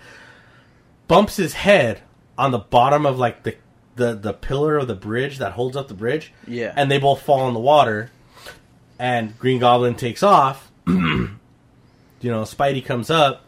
[1.09, 2.03] bumps his head
[2.36, 3.57] on the bottom of like the
[3.94, 6.32] the, the pillar of the bridge that holds up the bridge.
[6.46, 6.72] Yeah.
[6.74, 8.11] And they both fall in the water.
[9.03, 10.70] And Green Goblin takes off.
[10.86, 11.28] you
[12.22, 13.44] know, Spidey comes up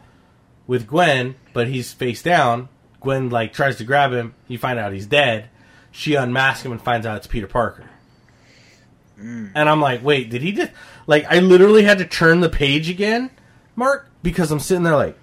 [0.67, 2.67] with Gwen, but he's face down.
[2.99, 4.35] Gwen like tries to grab him.
[4.49, 5.47] You find out he's dead.
[5.91, 7.85] She unmasks him and finds out it's Peter Parker.
[9.17, 10.73] And I'm like, wait, did he just
[11.07, 11.23] like?
[11.29, 13.29] I literally had to turn the page again,
[13.77, 15.17] Mark, because I'm sitting there like,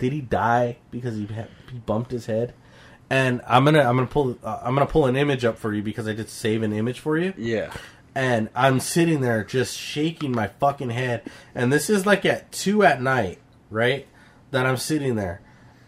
[0.00, 1.28] did he die because he
[1.70, 2.52] he bumped his head?
[3.08, 5.84] And I'm gonna I'm gonna pull uh, I'm gonna pull an image up for you
[5.84, 7.72] because I did save an image for you Yeah.
[8.16, 11.30] And I'm sitting there just shaking my fucking head.
[11.54, 13.38] And this is like at two at night,
[13.70, 14.06] right?
[14.52, 15.42] That I'm sitting there,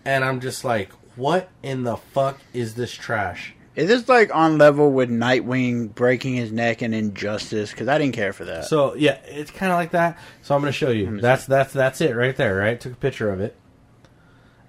[0.04, 3.54] and I'm just like, what in the fuck is this trash?
[3.76, 7.70] Is this like on level with Nightwing breaking his neck in Injustice?
[7.70, 8.66] Because I didn't care for that.
[8.66, 10.18] So yeah, it's kind of like that.
[10.42, 11.20] So I'm gonna show you.
[11.20, 12.56] That's that's that's it right there.
[12.56, 13.56] Right, took a picture of it,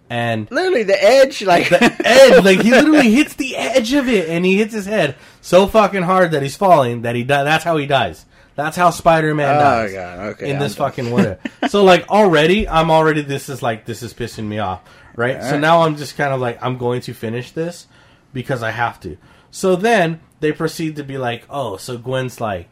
[0.10, 4.30] and Literally, the edge, like the edge, like he literally hits the edge of it,
[4.30, 7.04] and he hits his head so fucking hard that he's falling.
[7.04, 8.26] That he di- That's how he dies.
[8.56, 9.94] That's how Spider Man Oh, dies.
[9.94, 10.90] God, okay, in I'm this done.
[10.90, 11.40] fucking winter.
[11.70, 13.22] so like already, I'm already.
[13.22, 14.82] This is like this is pissing me off,
[15.16, 15.42] right?
[15.44, 17.88] So now I'm just kind of like I'm going to finish this
[18.34, 19.18] because I have to.
[19.52, 22.68] So then they proceed to be like, oh, so Gwen's like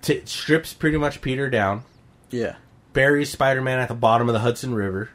[0.00, 1.82] t- strips pretty much Peter down
[2.30, 2.56] yeah,
[2.94, 5.10] buries Spider-Man at the bottom of the Hudson River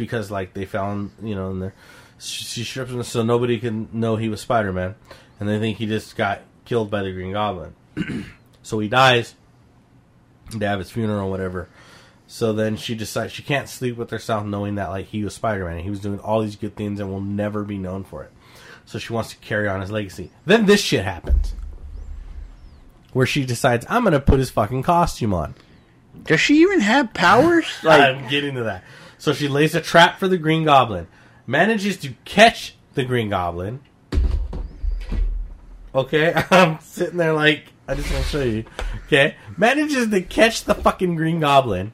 [0.00, 1.74] because like they found you know in there
[2.18, 4.94] she, she strips him so nobody can know he was Spider-Man
[5.38, 7.74] and they think he just got killed by the Green Goblin.
[8.62, 9.34] So he dies.
[10.54, 11.70] They have his funeral or whatever.
[12.26, 15.76] So then she decides she can't sleep with herself knowing that like he was Spider-Man.
[15.76, 18.30] And he was doing all these good things and will never be known for it.
[18.84, 20.30] So she wants to carry on his legacy.
[20.44, 21.54] Then this shit happens.
[23.14, 25.54] Where she decides I'm gonna put his fucking costume on.
[26.22, 27.66] Does she even have powers?
[27.82, 28.84] Like, I'm getting to that.
[29.20, 31.06] So she lays a trap for the Green Goblin,
[31.46, 33.80] manages to catch the Green Goblin.
[35.94, 38.64] Okay, I'm sitting there like I just want to show you.
[39.06, 41.92] Okay, manages to catch the fucking Green Goblin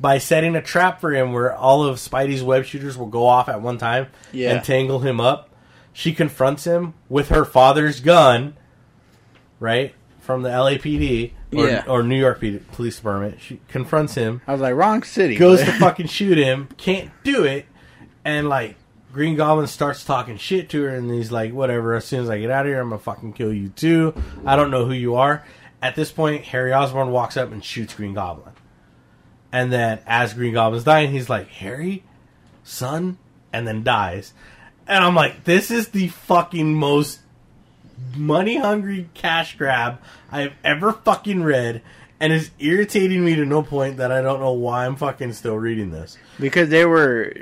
[0.00, 3.48] by setting a trap for him where all of Spidey's web shooters will go off
[3.48, 4.54] at one time Yeah.
[4.54, 5.50] and tangle him up.
[5.92, 8.56] She confronts him with her father's gun,
[9.58, 11.84] right from the LAPD or, Yeah.
[11.88, 12.42] or New York
[12.72, 13.38] Police Department.
[13.40, 15.36] She confronts him I was like, wrong city.
[15.36, 17.66] goes to fucking shoot him, can't do it,
[18.24, 18.76] and like
[19.12, 21.94] Green Goblin starts talking shit to her, and he's like, "Whatever.
[21.94, 24.12] As soon as I get out of here, I'm gonna fucking kill you too.
[24.44, 25.42] I don't know who you are."
[25.80, 28.52] At this point, Harry Osborn walks up and shoots Green Goblin,
[29.50, 32.04] and then as Green Goblin's dying, he's like, "Harry,
[32.64, 33.16] son,"
[33.52, 34.34] and then dies.
[34.86, 37.20] And I'm like, "This is the fucking most
[38.16, 41.82] money hungry cash grab I've ever fucking read."
[42.20, 45.56] And it's irritating me to no point that I don't know why I'm fucking still
[45.56, 46.18] reading this.
[46.40, 47.32] because they were.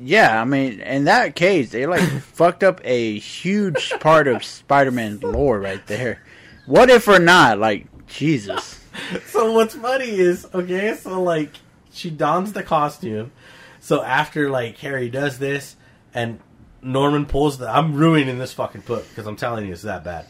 [0.00, 5.22] Yeah, I mean, in that case, they like fucked up a huge part of Spider-Man's
[5.22, 6.20] lore right there.
[6.66, 7.58] What if or not?
[7.58, 8.80] Like, Jesus.
[9.26, 11.50] So what's funny is okay, so like
[11.92, 13.32] she dons the costume.
[13.80, 15.74] So after like Harry does this,
[16.14, 16.38] and
[16.84, 20.26] Norman pulls the, I'm ruining this fucking book because I'm telling you it's that bad.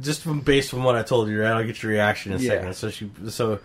[0.00, 1.50] Just from based on what I told you, right?
[1.52, 2.50] I'll get your reaction in a Yeah.
[2.50, 2.74] second.
[2.74, 3.58] So she, so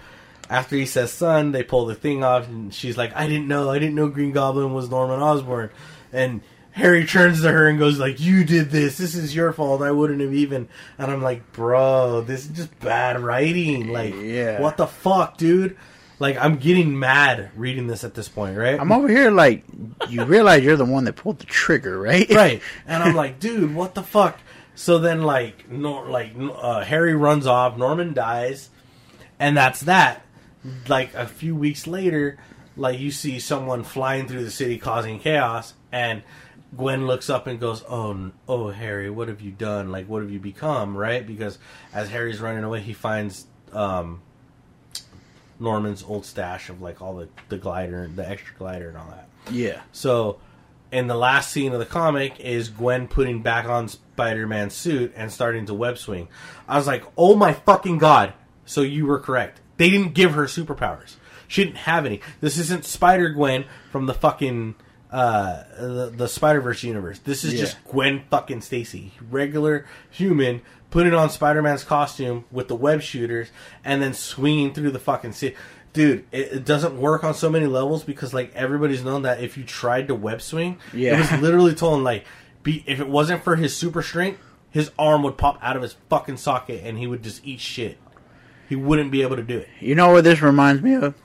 [0.49, 3.69] after he says son, they pull the thing off, and she's like, "I didn't know,
[3.69, 5.69] I didn't know Green Goblin was Norman Osborn,"
[6.11, 6.41] and
[6.71, 8.97] Harry turns to her and goes like, "You did this.
[8.97, 9.83] This is your fault.
[9.83, 13.89] I wouldn't have even." And I'm like, "Bro, this is just bad writing.
[13.93, 14.59] Like, Yeah.
[14.59, 15.77] what the fuck, dude?"
[16.23, 18.79] Like, I'm getting mad reading this at this point, right?
[18.79, 19.65] I'm over here like
[20.07, 22.29] you realize you're the one that pulled the trigger, right?
[22.29, 22.61] right.
[22.87, 24.39] And I'm like, dude, what the fuck?
[24.73, 28.69] So then, like, Nor- like uh, Harry runs off, Norman dies,
[29.37, 30.25] and that's that.
[30.87, 32.37] Like a few weeks later,
[32.77, 36.23] like you see someone flying through the city causing chaos, and
[36.77, 39.91] Gwen looks up and goes, "Oh, oh, Harry, what have you done?
[39.91, 41.27] Like, what have you become?" Right?
[41.27, 41.59] Because
[41.93, 44.21] as Harry's running away, he finds um,
[45.59, 49.27] Norman's old stash of like all the the glider, the extra glider, and all that.
[49.53, 49.81] Yeah.
[49.91, 50.39] So,
[50.91, 55.31] in the last scene of the comic is Gwen putting back on Spider-Man's suit and
[55.31, 56.27] starting to web swing.
[56.67, 58.33] I was like, "Oh my fucking god!"
[58.65, 59.59] So you were correct.
[59.77, 61.15] They didn't give her superpowers.
[61.47, 62.21] She didn't have any.
[62.41, 64.75] This isn't Spider Gwen from the fucking
[65.11, 67.19] uh, the, the Spider Verse universe.
[67.19, 67.59] This is Yeah.
[67.61, 70.61] just Gwen fucking Stacy, regular human,
[70.93, 73.49] putting on Spider Man's costume with the web shooters
[73.83, 75.55] and then swinging through the fucking city.
[75.91, 79.57] Dude, it, it doesn't work on so many levels because like everybody's known that if
[79.57, 81.15] you tried to web swing, Yeah.
[81.15, 82.25] it was literally told like,
[82.61, 84.39] be if it wasn't for his super strength,
[84.69, 87.97] his arm would pop out of his fucking socket and he would just eat shit.
[88.69, 89.67] He wouldn't be able to do it.
[89.79, 91.15] You know what this reminds me of?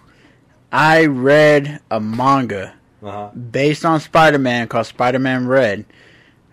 [0.73, 3.29] I read a manga Uh-huh.
[3.29, 5.85] based on Spider Man called Spider Man Red.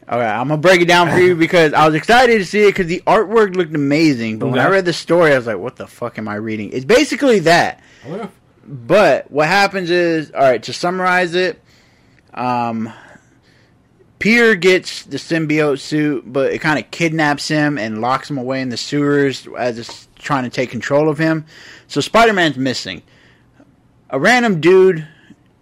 [0.07, 2.63] All right, I'm gonna break it down for you because I was excited to see
[2.63, 4.37] it because the artwork looked amazing.
[4.39, 6.71] But when I read the story, I was like, "What the fuck am I reading?"
[6.71, 7.81] It's basically that.
[8.67, 11.61] But what happens is, all right, to summarize it,
[12.33, 12.91] um,
[14.19, 18.61] Peter gets the symbiote suit, but it kind of kidnaps him and locks him away
[18.61, 21.45] in the sewers as it's trying to take control of him.
[21.87, 23.03] So Spider Man's missing.
[24.09, 25.07] A random dude,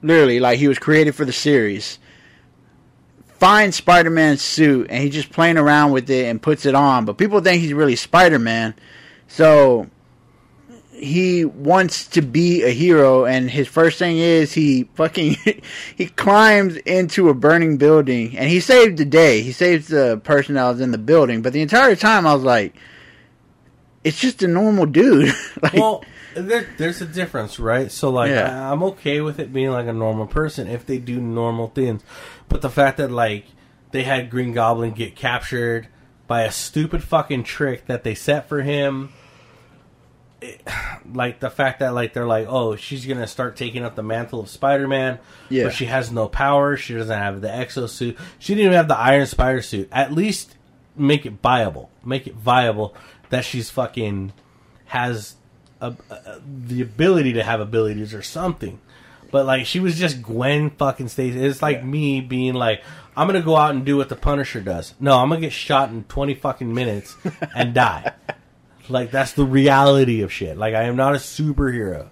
[0.01, 1.97] literally, like he was created for the series,
[3.43, 7.03] finds Spider Man's suit and he's just playing around with it and puts it on.
[7.03, 8.73] But people think he's really Spider Man.
[9.27, 9.89] So
[10.93, 15.35] he wants to be a hero and his first thing is he fucking
[15.97, 20.55] he climbs into a burning building and he saved the day he saves the person
[20.55, 22.75] that was in the building but the entire time i was like
[24.05, 26.05] it's just a normal dude like well,
[26.36, 27.91] there, there's a difference, right?
[27.91, 28.67] So, like, Yeah.
[28.67, 32.01] I- I'm okay with it being like a normal person if they do normal things,
[32.49, 33.45] but the fact that like
[33.91, 35.88] they had Green Goblin get captured
[36.27, 39.09] by a stupid fucking trick that they set for him.
[40.41, 40.61] it-
[41.13, 44.39] like the fact that like they're like, oh, she's gonna start taking up the mantle
[44.41, 45.19] of Spider-Man,
[45.49, 45.63] Yeah.
[45.65, 46.75] but she has no power.
[46.75, 48.17] She doesn't have the exosuit.
[48.39, 49.88] She didn't even have the Iron Spider suit.
[49.91, 50.55] At least
[50.97, 51.89] make it viable.
[52.05, 52.93] Make it viable
[53.29, 54.34] that she's fucking
[54.86, 55.36] has
[55.88, 58.79] a, a, the ability to have abilities or something.
[59.31, 61.43] But like she was just Gwen fucking Stacy.
[61.43, 61.84] It's like Yeah.
[61.84, 62.84] me being like,
[63.17, 64.93] I'm gonna go out and do what the Punisher does.
[64.99, 67.15] No, I'm gonna get shot in 20 fucking minutes
[67.55, 68.13] and die.
[68.89, 70.57] Like that's the reality of shit.
[70.57, 72.07] Like I am not a superhero.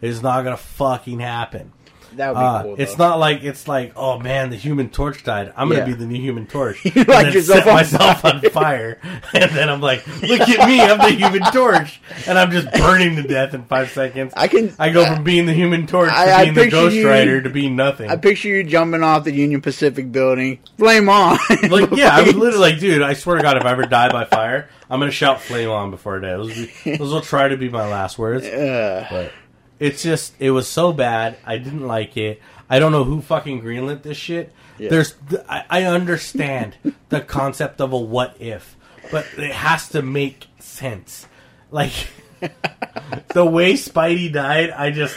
[0.00, 1.70] It is not gonna fucking happen.
[2.16, 5.22] That would be Uh, cool it's not like it's like, oh man, the Human Torch
[5.24, 5.52] died.
[5.56, 5.86] I'm gonna Yeah.
[5.86, 6.84] be the new Human Torch.
[6.84, 8.98] You and light then yourself set on myself on fire,
[9.34, 13.16] and then I'm like, look at me, I'm the Human Torch, and I'm just burning
[13.16, 14.32] to death in five seconds.
[14.36, 16.76] I can- I go from being the Human Torch I- to I being the picture
[16.76, 18.10] Ghost you- Rider to being nothing.
[18.10, 21.38] i picture you jumping off the union pacific building flame on
[21.70, 24.08] like yeah, I was literally like, dude, I swear to God, if I ever die
[24.10, 26.36] by fire, I'm gonna shout "flame on" before I die.
[26.36, 28.44] Those, will be- those will try to be my last words.
[28.46, 29.32] But
[29.78, 31.36] it's just it was so bad.
[31.44, 32.40] I didn't like it.
[32.68, 34.52] I don't know who fucking greenlit this shit.
[34.78, 34.90] Yeah.
[34.90, 35.14] There's
[35.48, 36.76] I, I understand
[37.08, 38.76] the concept of a what if,
[39.10, 41.26] but it has to make sense.
[41.70, 41.92] Like
[43.28, 45.16] the way Spidey died, I just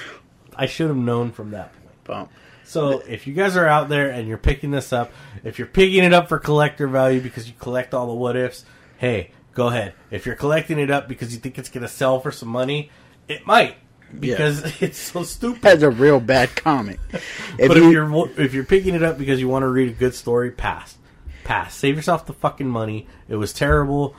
[0.56, 2.04] I should have known from that point.
[2.04, 2.32] bump.
[2.64, 5.12] So if you guys are out there and you're picking this up,
[5.44, 8.64] if you're picking it up for collector value because you collect all the what ifs,
[8.98, 9.96] hey, go ahead.
[10.12, 12.92] If you're collecting it up because you think it's going to sell for some money,
[13.28, 13.78] it might
[14.20, 15.62] because it's so stupid.
[15.62, 17.00] That's a real bad comic.
[17.58, 19.90] If but you, if you're if you're picking it up because you want to read
[19.90, 20.98] a good story, pass,
[21.44, 21.76] pass.
[21.76, 23.06] Save yourself the fucking money.
[23.28, 24.16] It was terrible.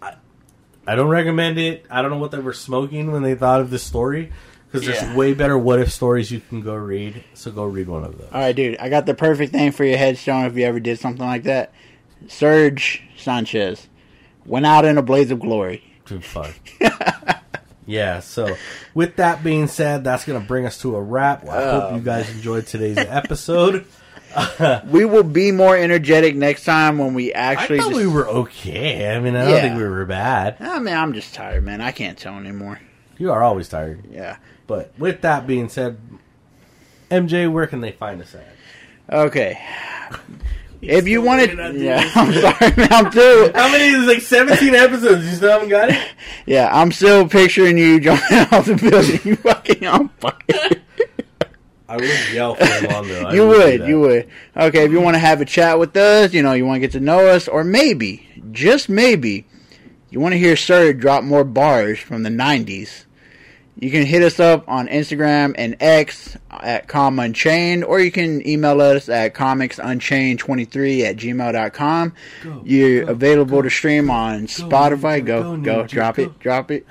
[0.00, 0.14] I,
[0.86, 1.84] I don't recommend it.
[1.90, 4.30] I don't know what they were smoking when they thought of this story
[4.66, 5.16] because there's Yeah.
[5.16, 7.24] way better what if stories you can go read.
[7.34, 8.28] So go read one of those.
[8.32, 8.76] All right, dude.
[8.78, 11.72] I got the perfect thing for your headstone if you ever did something like that.
[12.28, 13.88] Serge Sanchez
[14.44, 15.82] went out in a blaze of glory.
[16.04, 16.54] Dude, fuck.
[17.86, 18.56] Yeah, so
[18.94, 21.48] with that being said, that's going to bring us to a wrap.
[21.48, 23.86] I hope oh, you guys enjoyed today's episode.
[24.86, 27.78] We will be more energetic next time when we I actually.
[27.78, 29.14] thought just- we were okay.
[29.14, 30.56] I mean, I don't think we were bad.
[30.60, 31.80] I mean, I'm just tired, man.
[31.80, 32.80] I can't tell anymore.
[33.18, 34.04] You are always tired.
[34.10, 34.36] Yeah.
[34.66, 35.98] But with that being said,
[37.10, 38.46] MJ, where can they find us at?
[39.10, 39.58] Okay.
[40.88, 42.10] If you still wanted, yeah.
[42.14, 42.72] I'm sorry.
[42.90, 43.50] I'm too.
[43.54, 43.92] How many?
[43.92, 45.24] There's like 17 episodes.
[45.24, 46.08] You still haven't got it?
[46.46, 49.20] Yeah, I'm still picturing you jumping off the building.
[49.24, 50.32] You fucking on fire.
[51.88, 53.22] I would yell for him on though.
[53.22, 54.28] I you would, you would.
[54.56, 56.80] Okay, if you want to have a chat with us, you know, you want to
[56.80, 59.46] get to know us, or maybe, just maybe,
[60.10, 63.05] you want to hear Sir drop more bars from the 90s,
[63.78, 68.46] you can hit us up on Instagram and X at Com Unchained, or you can
[68.46, 72.14] email us at comicsunchained23 at gmail.com.
[72.42, 75.24] Go, You're go, available to stream on Spotify.
[75.24, 76.22] Go, go, go, Ninja, drop go.
[76.22, 76.86] it, drop it.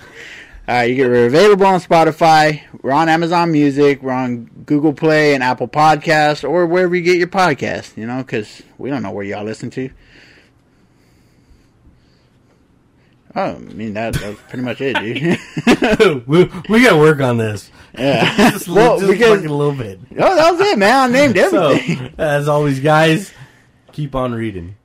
[0.68, 2.62] Uh, you get we're available on Spotify.
[2.82, 4.02] We're on Amazon Music.
[4.02, 7.98] We're on Google Play and Apple Podcasts, or wherever you get your podcast.
[7.98, 9.90] You know, because we don't know where y'all listen to.
[13.38, 16.26] Oh, I mean that, that's pretty much it, dude.
[16.28, 17.70] we, we got to work on this.
[17.98, 18.34] yeah.
[18.52, 20.00] Just, well, just because a little bit.
[20.12, 21.10] oh, that was it, man.
[21.10, 22.14] I named So, everything.
[22.18, 23.34] as always, guys,
[23.92, 24.78] keep on reading.